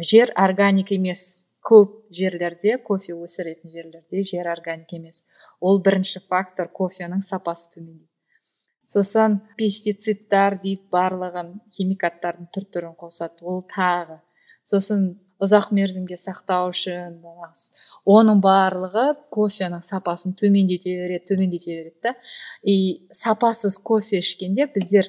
жер 0.00 0.32
органик 0.46 0.94
емес. 0.96 1.51
Көп 1.62 1.98
жерлерде 2.14 2.76
кофе 2.82 3.14
өсіретін 3.14 3.70
жерлерде 3.70 4.22
жер 4.26 4.50
органик 4.50 4.92
емес. 4.98 5.24
Ол 5.60 5.82
бірінші 5.82 6.24
фактор 6.28 6.70
кофенің 6.74 7.22
сапасы 7.22 7.76
төмендейді. 7.76 8.08
Сосын 8.92 9.38
пестицидтар 9.56 10.58
дейді 10.62 10.88
барлығын 10.92 11.52
химикаттардың 11.72 12.48
түр 12.54 12.66
түрін 12.74 12.96
қосады. 12.98 13.44
Ол 13.46 13.62
тағы. 13.70 14.18
Сосын 14.66 15.12
ұзақ 15.42 15.70
мерзімге 15.74 16.18
сақтау 16.18 16.70
үшін 16.70 17.20
оның 18.16 18.42
барлығы 18.42 19.06
кофенің 19.34 19.82
сапасын 19.86 20.34
төмендете 20.38 20.96
береді 20.98 21.30
төмендете 21.30 21.76
береді 21.78 22.08
да. 22.08 22.14
И 22.62 23.06
сапасыз 23.14 23.78
кофе 23.78 24.18
ішкенде 24.18 24.66
біздер 24.74 25.08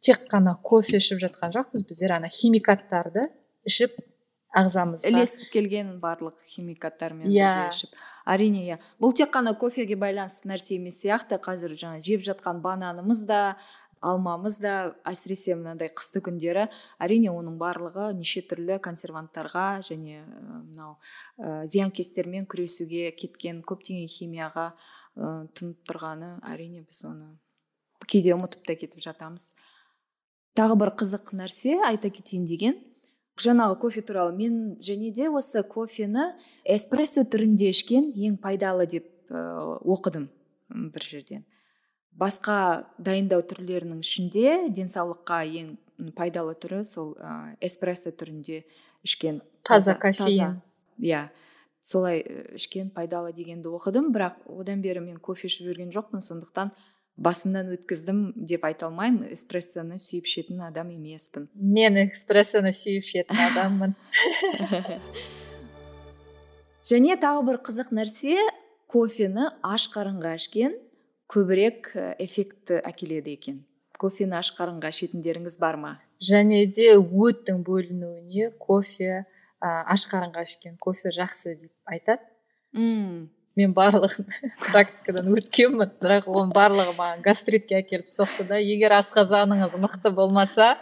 тек 0.00 0.26
қана 0.30 0.56
кофе 0.62 0.98
ішіп 1.02 1.22
жатқан 1.26 1.54
жоқпыз. 1.58 1.86
Біздер 1.90 2.16
ана 2.18 2.30
химикаттарды 2.30 3.28
ішіп 3.66 3.98
ағзамызға 4.56 5.10
ілесіп 5.10 5.50
келген 5.52 5.98
барлық 6.00 6.40
химикаттармен 6.48 7.28
иә. 7.28 7.68
ішіп. 7.72 7.92
Әрине 8.28 8.64
иә. 8.64 8.78
Бұл 9.00 9.12
тек 9.16 9.32
қана 9.34 9.54
кофеге 9.58 9.96
байланысты 9.96 10.48
нәрсе 10.48 10.76
емес 10.76 11.00
сияқты. 11.02 11.38
Қазір 11.40 11.76
жаңа 11.76 12.00
жеп 12.04 12.24
жатқан 12.24 12.62
бананымыз 12.64 13.24
да 13.28 13.56
алмамыз 14.00 14.58
да 14.62 14.74
әсіресе 15.08 15.56
мынандай 15.58 15.90
қысты 15.90 16.22
күндері. 16.24 16.68
Әрине 17.02 17.32
оның 17.32 17.58
барлығы 17.60 18.12
неше 18.16 18.44
түрлі 18.46 18.78
консерванттарға 18.84 19.80
және 19.88 20.22
мынау 20.24 20.96
ә, 21.38 21.66
зиянкестермен 21.66 22.46
күресуге 22.46 23.10
кеткен 23.16 23.62
көптеген 23.66 24.08
химияға 24.08 24.70
ә, 25.16 25.48
тұнып 25.52 25.82
тұрғаны. 25.88 26.36
Әрине 26.46 26.84
біз 26.86 27.02
оны 27.08 27.32
кейде 28.06 28.36
ұмытып 28.36 28.64
та 28.68 28.78
кетіп 28.78 29.02
жатамыз. 29.02 29.52
Тағы 30.58 30.78
бір 30.78 30.94
қызық 30.98 31.34
нәрсе 31.36 31.80
айта 31.86 32.10
кетейін 32.10 32.46
деген. 32.48 32.78
Жаңағы 33.42 33.78
кофе 33.80 34.02
туралы 34.02 34.34
мен 34.36 34.76
және 34.82 35.12
де 35.14 35.28
осы 35.28 35.62
кофені 35.62 36.32
эспрессо 36.64 37.24
түрінде 37.24 37.70
ішкен 37.72 38.10
ең 38.14 38.38
пайдалы 38.42 38.86
деп 38.86 39.06
ә, 39.30 39.78
оқыдым 39.84 40.28
бір 40.68 41.04
жерден. 41.04 41.44
Басқа 42.18 42.88
дайындау 42.98 43.44
түрлерінің 43.46 44.00
ішінде 44.02 44.68
денсаулыққа 44.74 45.42
ең 45.46 45.76
пайдалы 46.18 46.56
түрі 46.58 46.82
сол 46.86 47.14
ә, 47.18 47.54
эспрессо 47.60 48.10
түрінде 48.10 48.64
ішкен. 49.06 49.42
Таза 49.62 49.94
кофеин. 49.94 50.60
Иә. 50.98 51.28
Солай 51.80 52.24
ішкен 52.58 52.90
пайдалы 52.90 53.32
дегенді 53.32 53.70
оқыдым. 53.70 54.10
Бірақ 54.12 54.42
одан 54.50 54.82
бері 54.82 55.00
мен 55.04 55.20
кофе 55.22 55.46
ішіп 55.46 55.70
жүрген 55.70 55.92
жоқпын. 55.94 56.20
Сондықтан 56.20 56.72
басымнан 57.18 57.72
өткіздім 57.74 58.20
деп 58.48 58.64
айта 58.68 58.86
алмаймын. 58.88 59.28
Эспрессоны 59.34 59.98
сүйіп 60.00 60.28
ішетін 60.30 60.62
адам 60.68 60.92
емеспін. 60.94 61.48
Мен 61.54 61.98
эспрессоны 62.04 62.72
сүйіп 62.72 63.06
ішетін 63.06 63.42
адаммын. 63.48 63.96
Және 66.88 67.18
тағы 67.20 67.42
бір 67.50 67.58
қызық 67.66 67.90
нәрсе 67.92 68.38
кофені 68.88 69.50
аш 69.66 69.88
қарынға 69.92 70.36
ішкен 70.38 70.76
көбірек 71.28 71.90
эффект 72.22 72.72
әкеледі 72.78 73.34
екен. 73.36 73.58
Кофені 73.98 74.38
аш 74.38 74.52
қарынға 74.56 74.92
ішетіндеріңіз 74.94 75.58
бар 75.60 75.76
ма? 75.76 75.96
Және 76.22 76.64
де 76.70 76.94
өттің 76.96 77.64
бөлінуіне 77.66 78.52
кофе 78.62 79.26
аш 79.60 80.06
қарынға 80.08 80.46
ішкен 80.46 80.78
кофе 80.80 81.12
жақсы 81.12 81.58
деп 81.58 81.72
айтады. 81.84 82.22
Мм. 82.72 83.28
Мен 83.58 83.74
барлығын 83.76 84.28
практикадан 84.70 85.30
өткенмін. 85.34 85.94
Бірақ 86.02 86.28
оның 86.30 86.52
барлығы 86.56 86.94
маған 86.98 87.24
гастритке 87.24 87.80
әкеліп 87.80 88.10
соқты 88.12 88.46
да. 88.48 88.60
Егер 88.62 88.94
асқазаныңыз 88.98 89.74
мықты 89.82 90.12
болмаса 90.14 90.74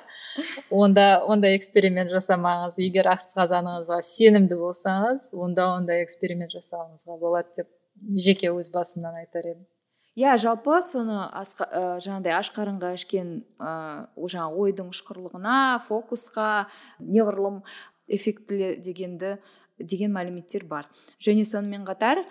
онда 0.71 1.23
ондай 1.27 1.57
эксперимент 1.57 2.13
жасамаңыз. 2.13 2.77
Егер 2.83 3.09
асқазаныңызға 3.15 4.03
сенімді 4.05 4.61
болсаңыз 4.61 5.31
онда 5.35 5.71
ондай 5.79 6.05
эксперимент 6.05 6.55
жасауыңызға 6.57 7.19
болады 7.23 7.63
деп 7.63 7.73
жеке 8.27 8.53
өз 8.53 8.71
басымнан 8.75 9.23
айтар 9.23 9.51
едім. 9.53 9.65
Иә 10.17 10.39
жалпы 10.41 10.79
соны 10.81 11.19
асқа, 11.37 11.67
ә, 11.69 11.81
жаңағыдай 12.01 12.33
аш 12.39 12.49
қарынға 12.55 12.95
ішкен 12.97 13.33
ыыы 13.61 14.31
жаңағы 14.33 14.63
ойдың 14.65 14.89
ұшқырлығына 14.95 15.57
фокусқа 15.85 16.47
неғұрлым 17.05 17.59
эффектілі 18.09 18.79
дегенді 18.81 19.35
деген 19.79 20.15
мәліметтер 20.17 20.65
бар. 20.65 20.89
Және 21.21 21.45
сонымен 21.45 21.85
қатар 21.85 22.23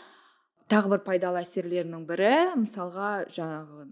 тағы 0.71 0.95
бір 0.95 1.04
пайдалы 1.06 1.43
әсерлерінің 1.43 2.08
бірі 2.10 2.34
мысалға 2.62 3.12
жаңағы 3.32 3.88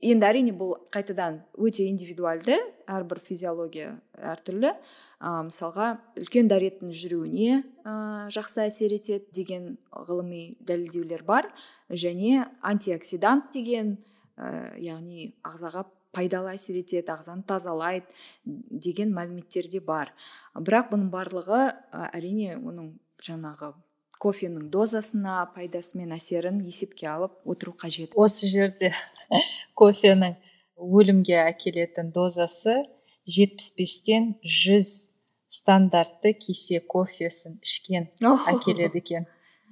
енді 0.00 0.26
әрине 0.26 0.52
бұл 0.56 0.72
қайтадан 0.94 1.42
өте 1.60 1.84
индивидуальды 1.90 2.56
әрбір 2.88 3.20
физиология 3.20 3.92
әртүрлі. 4.16 4.72
Ә, 5.20 5.32
мысалға 5.44 5.90
үлкен 6.16 6.48
дәреттің 6.48 6.94
жүруіне 6.96 7.60
ә, 7.84 7.94
жақсы 8.32 8.64
әсер 8.64 8.94
етеді 8.96 9.28
деген 9.36 9.66
ғылыми 9.92 10.56
дәлелдеулер 10.64 11.24
бар. 11.28 11.50
Және 11.90 12.46
антиоксидант 12.64 13.52
деген 13.52 13.98
ә, 14.36 14.72
яғни 14.80 15.34
ағзаға 15.44 15.84
пайдалы 16.16 16.54
әсер 16.56 16.80
етеді 16.80 17.12
ағзаны 17.12 17.44
тазалайды 17.44 18.08
деген 18.46 19.12
мәліметтер 19.12 19.68
де 19.68 19.84
бар. 19.84 20.14
Бірақ 20.56 20.94
бұның 20.94 21.12
барлығы 21.12 21.62
әрине 22.08 22.56
оның 22.56 22.94
жаңағы 23.20 23.74
кофенің 24.20 24.68
дозасына 24.72 25.42
пайдасы 25.54 25.98
мен 25.98 26.12
әсерін 26.16 26.60
есепке 26.66 27.08
алып 27.08 27.36
отыру 27.48 27.72
қажет. 27.80 28.12
Осы 28.14 28.50
жерде 28.52 28.92
кофенің 29.80 30.36
өлімге 30.76 31.38
әкелетін 31.46 32.12
дозасы 32.14 32.82
жетпіс 33.28 33.72
бестен 33.78 34.34
жүз 34.44 34.92
стандартты 35.50 36.34
кесе 36.38 36.80
кофесін 36.80 37.58
ішкен 37.64 38.10
әкеледі 38.20 39.00
екен. 39.00 39.26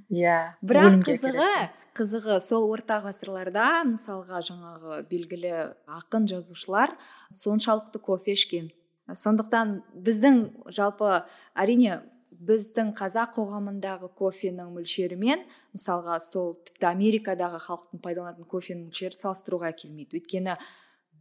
Иә 0.08 0.56
бірақ 0.64 1.02
қызығы 1.06 1.52
қызығы 1.98 2.38
сол 2.40 2.68
орта 2.72 3.00
ғасырларда 3.04 3.84
мысалға 3.88 4.40
жаңағы 4.46 5.02
белгілі 5.10 5.54
ақын 5.98 6.28
жазушылар 6.30 6.94
соншалықты 7.34 8.00
кофе 8.00 8.36
ішкен. 8.38 8.70
Сондықтан 9.08 9.80
біздің 10.04 10.40
жалпы 10.74 11.22
әрине 11.56 12.00
біздің 12.30 12.92
қазақ 12.96 13.34
қоғамындағы 13.36 14.10
кофенің 14.18 14.72
мөлшерімен 14.76 15.44
мысалға 15.74 16.18
сол 16.22 16.54
тіпті 16.68 16.88
америкадағы 16.90 17.60
халықтың 17.64 18.02
пайдаланатын 18.04 18.48
кофенің 18.48 18.88
мөлшері 18.88 19.16
салыстыруға 19.16 19.72
келмейді. 19.76 20.20
Өйткені 20.20 20.56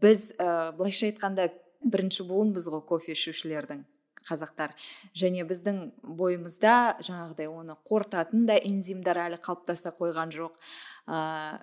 біз 0.02 0.32
ә, 0.38 0.74
былайша 0.78 1.10
айтқанда 1.10 1.50
бірінші 1.82 2.28
буынбыз 2.30 2.68
ғой 2.74 2.84
кофе 2.90 3.16
ішушілердің 3.16 3.84
қазақтар. 4.28 4.74
Және 5.16 5.46
біздің 5.48 5.80
бойымызда 6.04 6.98
жаңағыдай 7.06 7.48
оны 7.50 7.78
қорытатын 7.88 8.48
да 8.50 8.58
энзимдар 8.60 9.22
әлі 9.28 9.40
қалыптаса 9.42 9.94
қойған 9.98 10.34
жоқ. 10.36 10.58
Ә, 11.08 11.62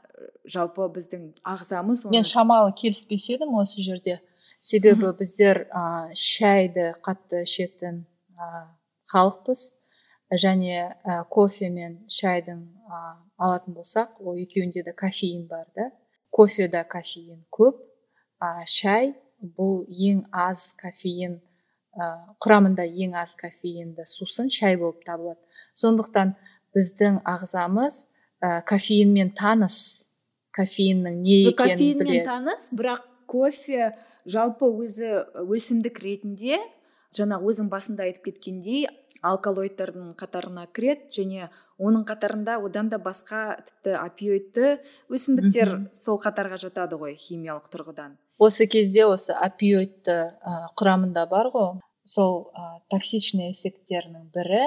жалпы 0.49 0.89
біздің 0.97 1.29
ағзамыз 1.45 2.07
мен 2.11 2.25
шамалы 2.25 2.73
келіспес 2.81 3.29
едім 3.37 3.55
осы 3.61 3.85
жерде. 3.85 4.21
Себебі 4.61 5.13
біздер 5.19 5.67
ә, 5.69 6.15
шайды 6.17 6.95
қатты 7.05 7.45
ішетін 7.45 8.05
халықпыз. 9.15 9.63
Және 10.35 10.91
ә, 10.91 11.23
кофе 11.31 11.71
мен 11.71 12.01
шайдың 12.11 12.61
ә, 12.91 13.01
алатын 13.39 13.75
болсақ 13.77 14.19
ол 14.21 14.37
екеуінде 14.41 14.83
де 14.83 14.93
кофеин 14.93 15.47
бар 15.47 15.67
да. 15.77 15.91
Кофеда 16.31 16.85
кофеин 16.85 17.45
көп 17.55 17.79
а 18.43 18.65
шай 18.67 19.15
бұл 19.41 19.85
ең 19.89 20.25
аз 20.33 20.73
кофеин 20.81 21.39
ә, 21.95 22.09
құрамында 22.43 22.87
ең 22.89 23.15
аз 23.21 23.37
кофеинді 23.39 24.07
сусын 24.09 24.51
шай 24.51 24.77
болып 24.81 25.05
табылады. 25.07 25.41
Сондықтан 25.79 26.35
біздің 26.75 27.21
ағзамыз 27.23 28.01
ә, 28.43 28.63
кофеинмен 28.67 29.31
таныс 29.39 30.07
кофеиннің 30.55 31.21
не 31.23 31.41
екенін 31.45 31.59
кофеинмен 31.61 32.25
таныс 32.27 32.69
бірақ 32.75 33.05
кофе 33.31 33.93
жалпы 34.27 34.69
өзі 34.69 35.13
өсімдік 35.45 36.01
ретінде 36.03 36.59
жаңа 37.15 37.41
өзің 37.43 37.71
басында 37.73 38.07
айтып 38.09 38.31
кеткендей 38.31 38.87
алкалоидтардың 39.25 40.13
қатарына 40.21 40.67
кіреді 40.77 41.23
және 41.23 41.49
оның 41.79 42.05
қатарында 42.09 42.59
одан 42.67 42.91
да 42.93 42.99
басқа 43.03 43.57
тіпті 43.65 43.97
опиоидті 44.03 44.69
өсімдіктер 45.13 45.73
сол 45.97 46.21
қатарға 46.23 46.61
жатады 46.61 46.99
ғой 47.01 47.17
химиялық 47.19 47.71
тұрғыдан. 47.73 48.19
Осы 48.39 48.67
кезде 48.69 49.07
осы 49.07 49.33
опиоидті 49.33 50.15
ә, 50.15 50.55
құрамында 50.79 51.27
бар 51.31 51.51
ғой. 51.55 51.81
Сол 52.05 52.51
ә, 52.53 52.81
токсичный 52.93 53.53
эффекттерінің 53.55 54.29
бірі 54.35 54.65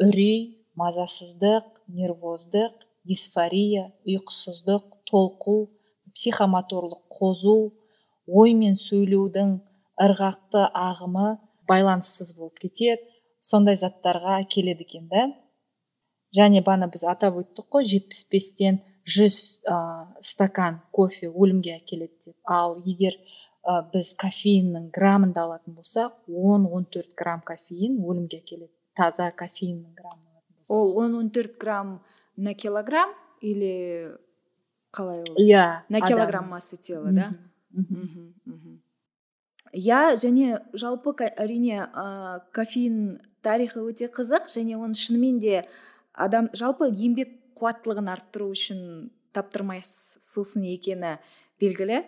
үрей 0.00 0.66
мазасыздық 0.78 1.68
нервоздық 1.92 2.86
дисфория 3.06 3.90
ұйқысыздық 4.08 5.02
толқу 5.10 5.56
психомоторлық 6.16 7.02
қозу 7.12 7.56
ой 8.26 8.54
мен 8.58 8.76
сөйлеудің 8.80 9.58
ырғақты 10.06 10.64
ағымы 10.72 11.36
байланыссыз 11.68 12.34
болып 12.38 12.58
кетеді. 12.62 13.02
Сондай 13.50 13.78
заттарға 13.80 14.40
келеді 14.52 14.86
екен 14.86 15.08
да. 15.12 15.26
Және 16.36 16.62
бана 16.66 16.90
біз 16.92 17.06
атап 17.06 17.38
өттік 17.42 17.70
қой 17.72 17.88
жетпіс 17.88 18.26
бестен 18.32 18.80
жүз 19.06 19.40
стакан 20.20 20.80
кофе 20.92 21.30
өлімге 21.30 21.76
әкеледі 21.78 22.30
деп. 22.30 22.36
Ал 22.44 22.76
егер 22.84 23.14
ә, 23.62 23.82
біз 23.92 24.14
кофеиннің 24.18 24.90
граммында 24.94 25.46
алатын 25.46 25.78
болсақ 25.78 26.18
10-14 26.26 27.14
грамм 27.16 27.44
кофеин 27.46 28.00
өлімге 28.02 28.42
әкеледі. 28.42 28.72
Таза 28.96 29.30
кофеиннің 29.30 29.94
граммын 29.94 30.26
ол 30.68 31.04
10-14 31.04 31.58
грамм 31.58 32.02
на 32.36 32.54
килограмм 32.54 33.10
или 33.40 34.16
қалай 34.92 35.20
ол? 35.20 35.36
Иә 35.38 35.84
на 35.88 35.98
адам. 35.98 36.08
килограмм 36.08 36.48
массы 36.48 36.76
тела 36.76 37.12
да? 37.12 37.32
Иә 39.72 40.16
және 40.16 40.62
жалпы 40.72 41.14
әрине 41.36 41.86
ә, 41.86 42.40
кофеин 42.52 43.20
тарихы 43.46 43.84
өте 43.86 44.10
қызық. 44.10 44.50
Және 44.50 44.76
оны 44.76 44.98
шынымен 44.98 45.38
де 45.40 45.62
адам 46.12 46.50
жалпы 46.52 46.90
еңбек 46.90 47.32
қуаттылығын 47.56 48.10
арттыру 48.12 48.50
үшін 48.52 48.80
таптырмай 49.36 49.80
сусын 49.84 50.66
екені 50.68 51.16
белгілі. 51.62 52.02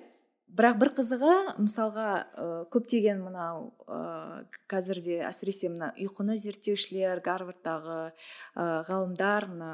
Бірақ 0.48 0.78
бір 0.80 0.90
қызығы 0.96 1.32
мысалға 1.60 2.06
ә, 2.24 2.44
көптеген 2.72 3.18
мынау 3.20 3.66
ә, 3.84 4.46
қазірде 4.70 5.18
әсіресе 5.28 5.68
мына 5.68 5.90
ұйқыны 6.00 6.38
зерттеушілер 6.40 7.20
гарвардтағы 7.20 7.98
ә, 8.08 8.64
ғалымдар 8.88 9.50
мына 9.52 9.72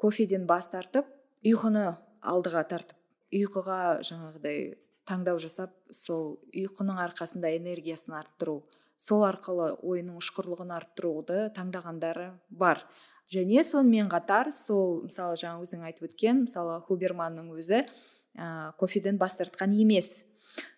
кофеден 0.00 0.46
бас 0.48 0.70
тартып 0.72 1.04
ұйқыны 1.44 1.84
алдыға 2.24 2.64
тартып 2.72 2.96
ұйқыға 3.36 3.80
жаңағыдай 4.08 4.62
таңдау 5.08 5.38
жасап 5.42 5.74
сол 5.92 6.38
ұйқының 6.54 6.98
арқасында 7.04 7.52
энергиясын 7.58 8.16
арттыру. 8.18 8.62
Сол 9.00 9.24
арқылы 9.24 9.72
ойының 9.80 10.20
ұшқырлығын 10.20 10.74
арттыруды 10.76 11.46
таңдағандары 11.56 12.30
бар. 12.50 12.84
Және 13.30 13.62
сонымен 13.64 14.10
қатар 14.12 14.50
сол 14.52 15.04
мысалы 15.06 15.38
жаңа 15.40 15.62
өзің 15.64 15.86
айтып 15.88 16.10
өткен 16.10 16.44
мысалы 16.44 16.80
хуберманның 16.88 17.52
өзі 17.56 17.84
ә, 17.84 18.72
кофеден 18.80 19.18
бас 19.18 19.36
тартқан 19.38 19.72
емес. 19.76 20.24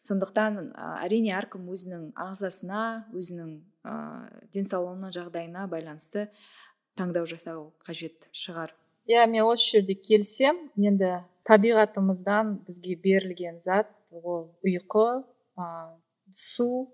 Сондықтан 0.04 0.58
ә, 0.70 0.90
әрине 1.06 1.32
әркім 1.34 1.66
өзінің 1.72 2.10
ағзасына 2.20 2.82
өзінің 3.16 3.56
ә, 3.88 3.94
денсаулығына 4.54 5.10
жағдайына 5.16 5.66
байланысты 5.72 6.28
таңдау 6.98 7.26
жасау 7.26 7.70
қажет 7.86 8.28
шығар. 8.36 8.74
Иә 9.08 9.26
мен 9.26 9.48
осы 9.48 9.78
жерде 9.78 9.96
келсем 9.98 10.60
енді 10.76 11.16
табиғатымыздан 11.48 12.60
бізге 12.68 12.94
берілген 13.02 13.58
зат 13.64 13.90
ол 14.22 14.52
ұйқы 14.62 15.24
ә, 15.56 15.66
су 16.30 16.92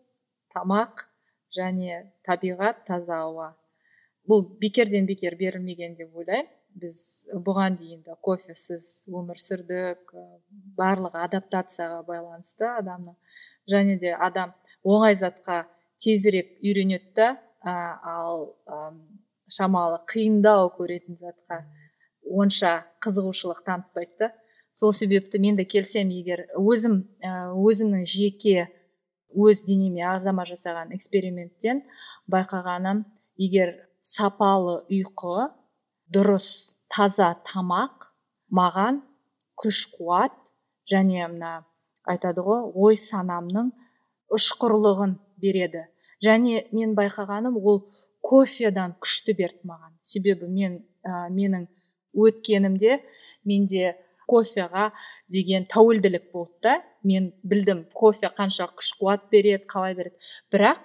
тамақ 0.54 1.08
және 1.56 2.04
табиғат 2.26 2.84
таза 2.86 3.22
ауа. 3.26 3.52
Бұл 4.28 4.44
бекерден 4.60 5.06
бекер 5.08 5.36
берілмеген 5.40 5.96
деп 5.98 6.16
ойлаймын. 6.16 6.54
Біз 6.78 6.96
бұған 7.46 7.78
дейін 7.80 8.02
де 8.06 8.14
кофесіз 8.22 9.08
өмір 9.08 9.40
сүрдік 9.40 10.12
ә, 10.14 10.24
барлығы 10.78 11.22
адаптацияға 11.24 12.02
байланысты 12.06 12.68
адамның. 12.68 13.16
Және 13.72 13.96
де 13.98 14.12
адам 14.14 14.52
оңай 14.84 15.16
затқа 15.18 15.64
тезірек 15.98 16.58
үйренеді 16.62 17.14
да 17.16 17.30
ә, 17.64 17.74
ал 18.04 18.44
ам, 18.66 19.00
шамалы 19.48 19.98
қиындау 20.12 20.70
көретін 20.76 21.18
затқа 21.18 21.64
онша 22.28 22.84
қызығушылық 23.04 23.64
танытпайды 23.66 24.30
сол 24.72 24.92
себепті 24.92 25.40
мен 25.42 25.56
де 25.56 25.64
келсем 25.64 26.12
егер 26.12 26.44
өзім 26.54 27.00
ә, 27.24 27.50
өзімнің 27.56 28.04
жеке 28.06 28.68
өз 29.34 29.64
денеме 29.68 30.04
ағзама 30.14 30.46
жасаған 30.48 30.94
эксперименттен 30.96 31.82
байқағаным 32.32 33.04
егер 33.36 33.74
сапалы 34.02 34.80
ұйқы 34.88 35.48
дұрыс 36.14 36.48
таза 36.88 37.34
тамақ 37.48 38.08
маған 38.54 39.02
күш 39.60 39.84
қуат 39.96 40.34
және 40.90 41.26
мына 41.28 41.52
айтады 42.08 42.44
ғой 42.46 42.64
ой 42.74 42.96
санамның 42.96 43.70
ұшқырлығын 44.32 45.16
береді. 45.42 45.84
Және 46.24 46.66
мен 46.72 46.94
байқағаным 46.98 47.58
ол 47.60 47.84
кофедан 48.24 48.96
күшті 49.02 49.36
берді 49.38 49.68
маған. 49.68 49.92
Себебі 50.02 50.48
мен 50.48 50.80
ә, 51.04 51.28
менің 51.30 51.68
өткенімде 52.16 52.98
менде 53.44 53.94
кофеға 54.28 54.90
деген 55.32 55.66
тәуелділік 55.70 56.30
болды 56.32 56.54
да. 56.62 56.76
Мен 57.02 57.32
білдім 57.42 57.86
кофе 57.94 58.30
қанша 58.36 58.68
күш 58.76 58.92
қуат 59.00 59.28
береді 59.32 59.64
қалай 59.70 59.96
береді. 59.98 60.16
Бірақ 60.52 60.82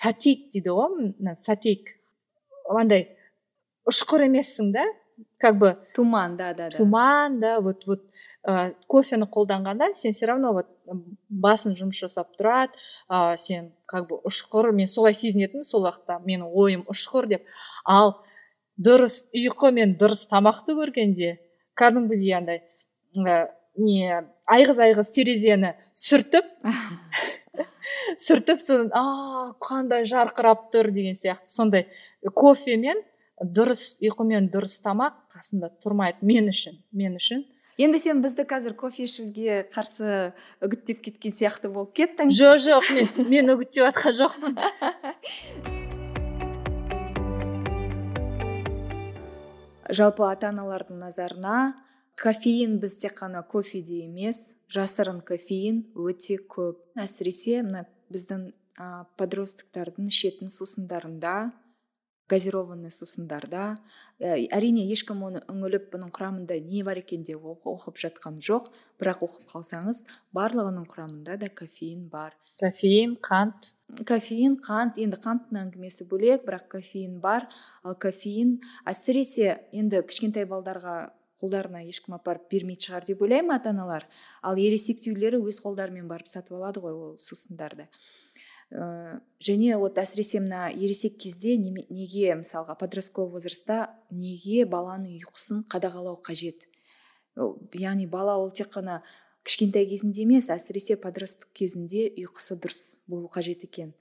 фатик 0.00 0.48
дейді 0.54 0.76
ғой 0.76 1.36
фатик. 1.46 1.96
Андай 2.70 3.08
ұшқыр 3.90 4.26
емессің 4.30 4.72
да 4.74 4.86
как 5.38 5.58
бы. 5.58 5.76
Туман 5.94 6.36
да 6.36 6.52
да 6.54 6.68
да. 6.68 6.76
Туман 6.76 7.40
да 7.40 7.60
вот 7.60 7.86
вот. 7.86 8.02
Ә, 8.46 8.76
кофені 8.86 9.26
қолданғанда 9.26 9.88
сен 9.94 10.12
все 10.12 10.26
равно 10.30 10.52
вот 10.54 10.68
басың 11.28 11.74
жұмыс 11.74 11.98
жасап 11.98 12.28
тұрады 12.38 12.78
ә, 13.10 13.34
сен 13.36 13.72
как 13.90 14.06
бы 14.06 14.20
ұшқыр 14.22 14.70
мен 14.70 14.86
солай 14.86 15.16
сезінетінмін 15.18 15.66
сол 15.66 15.82
уақытта 15.82 16.20
менің 16.22 16.52
ойым 16.54 16.84
ұшқыр 16.86 17.26
деп. 17.32 17.48
Ал 17.84 18.20
дұрыс 18.78 19.32
ұйқы 19.34 19.72
мен 19.74 19.96
дұрыс 19.98 20.28
тамақты 20.30 20.76
көргенде 20.78 21.32
кәдімгідей 21.74 22.36
андай 22.38 22.62
не 23.16 24.22
айғыз 24.50 24.80
айғыз 24.86 25.10
терезені 25.14 25.74
сүртіп 25.96 26.44
сүртіп 28.26 28.60
сосын 28.62 28.90
а 28.96 29.02
қандай 29.62 30.04
жарқырап 30.08 30.70
тұр 30.72 30.90
деген 30.94 31.14
сияқты. 31.18 31.48
Сондай 31.50 31.86
кофе 32.34 32.76
мен 32.80 33.02
дұрыс 33.42 33.98
ұйқы 34.04 34.24
мен 34.28 34.48
дұрыс 34.52 34.80
тамақ 34.84 35.12
қасында 35.34 35.70
тұрмайды 35.82 36.18
мен 36.26 36.48
үшін 36.52 36.74
мен 36.92 37.16
үшін. 37.20 37.44
Енді 37.76 37.98
сен 38.00 38.22
бізді 38.24 38.46
қазір 38.48 38.72
кофе 38.78 39.04
ішуге 39.04 39.68
қарсы 39.72 40.32
үгіттеп 40.64 41.02
кеткен 41.04 41.32
сияқты 41.36 41.68
болып 41.68 41.92
кеттің. 41.98 42.32
Жоқ 42.32 42.56
жоқ 42.64 42.84
мен 42.96 43.08
мен 43.28 43.52
үгіттеп 43.52 43.82
жатқан 43.84 44.14
жоқпын. 44.16 44.52
Жалпы 49.96 50.24
ата 50.26 50.48
аналардың 50.48 50.98
назарына 50.98 51.76
кофеин 52.16 52.78
біз 52.80 52.96
тек 53.00 53.18
қана 53.20 53.42
кофеде 53.46 54.00
емес 54.06 54.56
жасырын 54.72 55.20
кофеин 55.20 55.84
өте 55.94 56.38
көп. 56.48 56.80
Әсіресе 56.96 57.60
мына 57.66 57.84
біздің 58.12 58.48
ә, 58.80 59.04
подростктардың 59.20 60.08
ішетін 60.08 60.50
сусындарында 60.52 61.52
газированный 62.30 62.90
сусындарда 62.90 63.76
ә, 64.18 64.32
әрине 64.48 64.86
ешкім 64.90 65.22
оны 65.28 65.42
үңіліп 65.52 65.90
бұның 65.92 66.10
құрамында 66.16 66.58
не 66.64 66.82
бар 66.86 67.02
екен 67.02 67.22
деп 67.26 67.44
оқып 67.44 68.00
жатқан 68.00 68.40
жоқ. 68.40 68.72
Бірақ 68.98 69.22
оқып 69.28 69.52
қалсаңыз 69.52 70.02
барлығының 70.34 70.88
құрамында 70.88 71.36
да 71.36 71.52
кофеин 71.52 72.08
бар. 72.08 72.32
Кофеин 72.56 73.18
қант. 73.20 73.74
Кофеин 74.08 74.56
қант. 74.64 74.96
Енді 74.96 75.20
қанттың 75.20 75.60
әңгімесі 75.66 76.08
бөлек 76.08 76.46
бірақ 76.48 76.70
кофеин 76.78 77.20
бар. 77.20 77.44
Ал 77.84 77.94
кофеин 78.00 78.56
әсіресе 78.88 79.58
енді 79.76 80.00
кішкентай 80.08 80.48
балдарға 80.48 81.12
қолдарына 81.40 81.82
ешкім 81.86 82.16
апарып 82.16 82.48
бермейтін 82.52 82.88
шығар 82.88 83.06
деп 83.08 83.22
ойлаймын 83.26 83.56
ата 83.56 83.72
аналар 83.74 84.06
ал 84.42 84.60
ересектеулері 84.60 85.40
өз 85.42 85.60
қолдарымен 85.64 86.08
барып 86.08 86.30
сатып 86.30 86.56
алады 86.58 86.82
ғой 86.84 86.94
ол 86.96 87.18
сусындарды. 87.20 87.88
Ә, 88.72 89.20
және 89.38 89.76
вот 89.78 89.98
әсіресе 90.02 90.40
мына 90.42 90.70
ересек 90.72 91.20
кезде 91.22 91.54
неге 91.58 92.34
мысалға 92.40 92.74
подростковый 92.80 93.30
возрастта 93.36 93.92
неге 94.10 94.64
баланың 94.66 95.20
ұйқысын 95.20 95.62
қадағалау 95.70 96.18
қажет? 96.26 96.66
Яғни 97.36 98.08
бала 98.10 98.34
ол 98.40 98.50
тек 98.50 98.72
қана 98.74 99.02
кішкентай 99.46 99.86
кезінде 99.86 100.24
емес 100.24 100.48
әсіресе 100.50 100.96
подросток 100.98 101.52
кезінде 101.54 102.08
ұйқысы 102.18 102.58
дұрыс 102.58 102.96
болу 103.06 103.30
қажет 103.30 103.62
екен. 103.68 103.94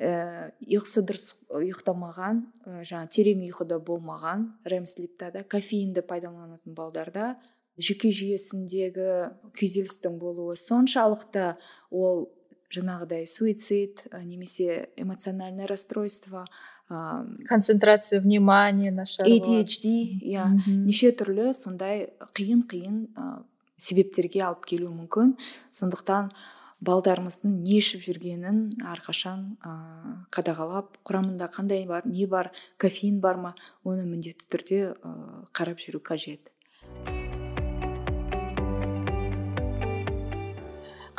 Ұйқысы 0.00 1.02
дұрыс 1.06 1.34
ұйықтамаған 1.52 2.38
ә, 2.64 2.82
жаңағы 2.88 3.10
терең 3.12 3.42
ұйқыда 3.50 3.78
болмаған. 3.84 4.46
Рем 4.64 4.86
слипта 4.86 5.30
да 5.30 5.44
кофеинді 5.44 6.02
пайдаланатын 6.08 6.74
балдарда 6.74 7.34
жүйке 7.80 8.10
жүйесіндегі 8.12 9.52
күйзелістің 9.56 10.18
болуы 10.20 10.56
соншалықты 10.56 11.52
ол 11.90 12.26
жаңағыдай 12.72 13.26
суицид 13.28 14.06
немесе 14.24 14.88
эмоциональное 14.96 15.66
расстройство 15.66 16.46
ә, 16.88 17.26
концентрация 17.46 18.20
внимания 18.20 18.90
нашар 18.90 19.26
ADHD 19.28 19.92
иә. 20.24 20.48
Неше 20.66 21.12
түрлі 21.16 21.52
сондай 21.56 22.08
қиын 22.32 22.64
қиын 22.68 22.98
ә, 23.12 23.44
себептерге 23.76 24.44
алып 24.46 24.66
келуі 24.68 24.92
мүмкін. 24.94 25.36
Сондықтан 25.70 26.32
балдарымыздың 26.82 27.60
не 27.62 27.78
ішіп 27.78 28.02
жүргенін 28.06 28.62
әрқашан 28.92 29.44
ә, 29.62 29.74
қадағалап 30.34 30.98
құрамында 31.06 31.48
қандай 31.54 31.86
бар 31.86 32.06
не 32.06 32.26
бар 32.26 32.50
кофеин 32.82 33.20
бар 33.22 33.38
ма 33.38 33.54
оны 33.84 34.08
міндетті 34.08 34.50
түрде 34.50 34.82
ә, 34.90 35.14
қарап 35.54 35.78
жүру 35.84 36.02
қажет. 36.02 36.50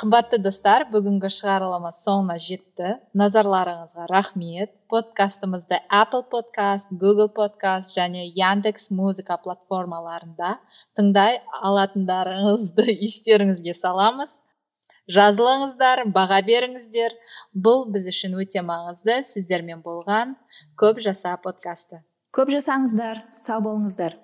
Қымбатты 0.04 0.36
достар 0.44 0.84
бүгінгі 0.92 1.30
шығарылымыз 1.32 2.02
соңына 2.04 2.36
жетті. 2.44 2.98
Назарларыңызға 3.16 4.10
рахмет. 4.12 4.74
Подкастымызды 4.92 5.80
apple 5.88 6.26
podcast 6.28 6.92
google 6.92 7.30
podcast 7.32 7.96
және 7.96 8.26
яндекс 8.36 8.90
музыка 8.92 9.38
платформаларында 9.40 10.58
тыңдай 11.00 11.40
алатындарыңызды 11.70 12.90
естеріңізге 13.08 13.78
саламыз. 13.80 14.42
Жазылыңыздар 15.12 16.06
баға 16.16 16.40
беріңіздер. 16.48 17.16
Бұл 17.54 17.88
біз 17.94 18.08
үшін 18.14 18.38
өте 18.44 18.64
маңызды 18.66 19.22
сіздермен 19.28 19.84
болған 19.84 20.38
көп 20.80 21.04
жаса 21.04 21.36
подкасты. 21.44 22.04
Көп 22.34 22.54
жасаңыздар 22.56 23.26
сау 23.44 23.62
болыңыздар. 23.68 24.18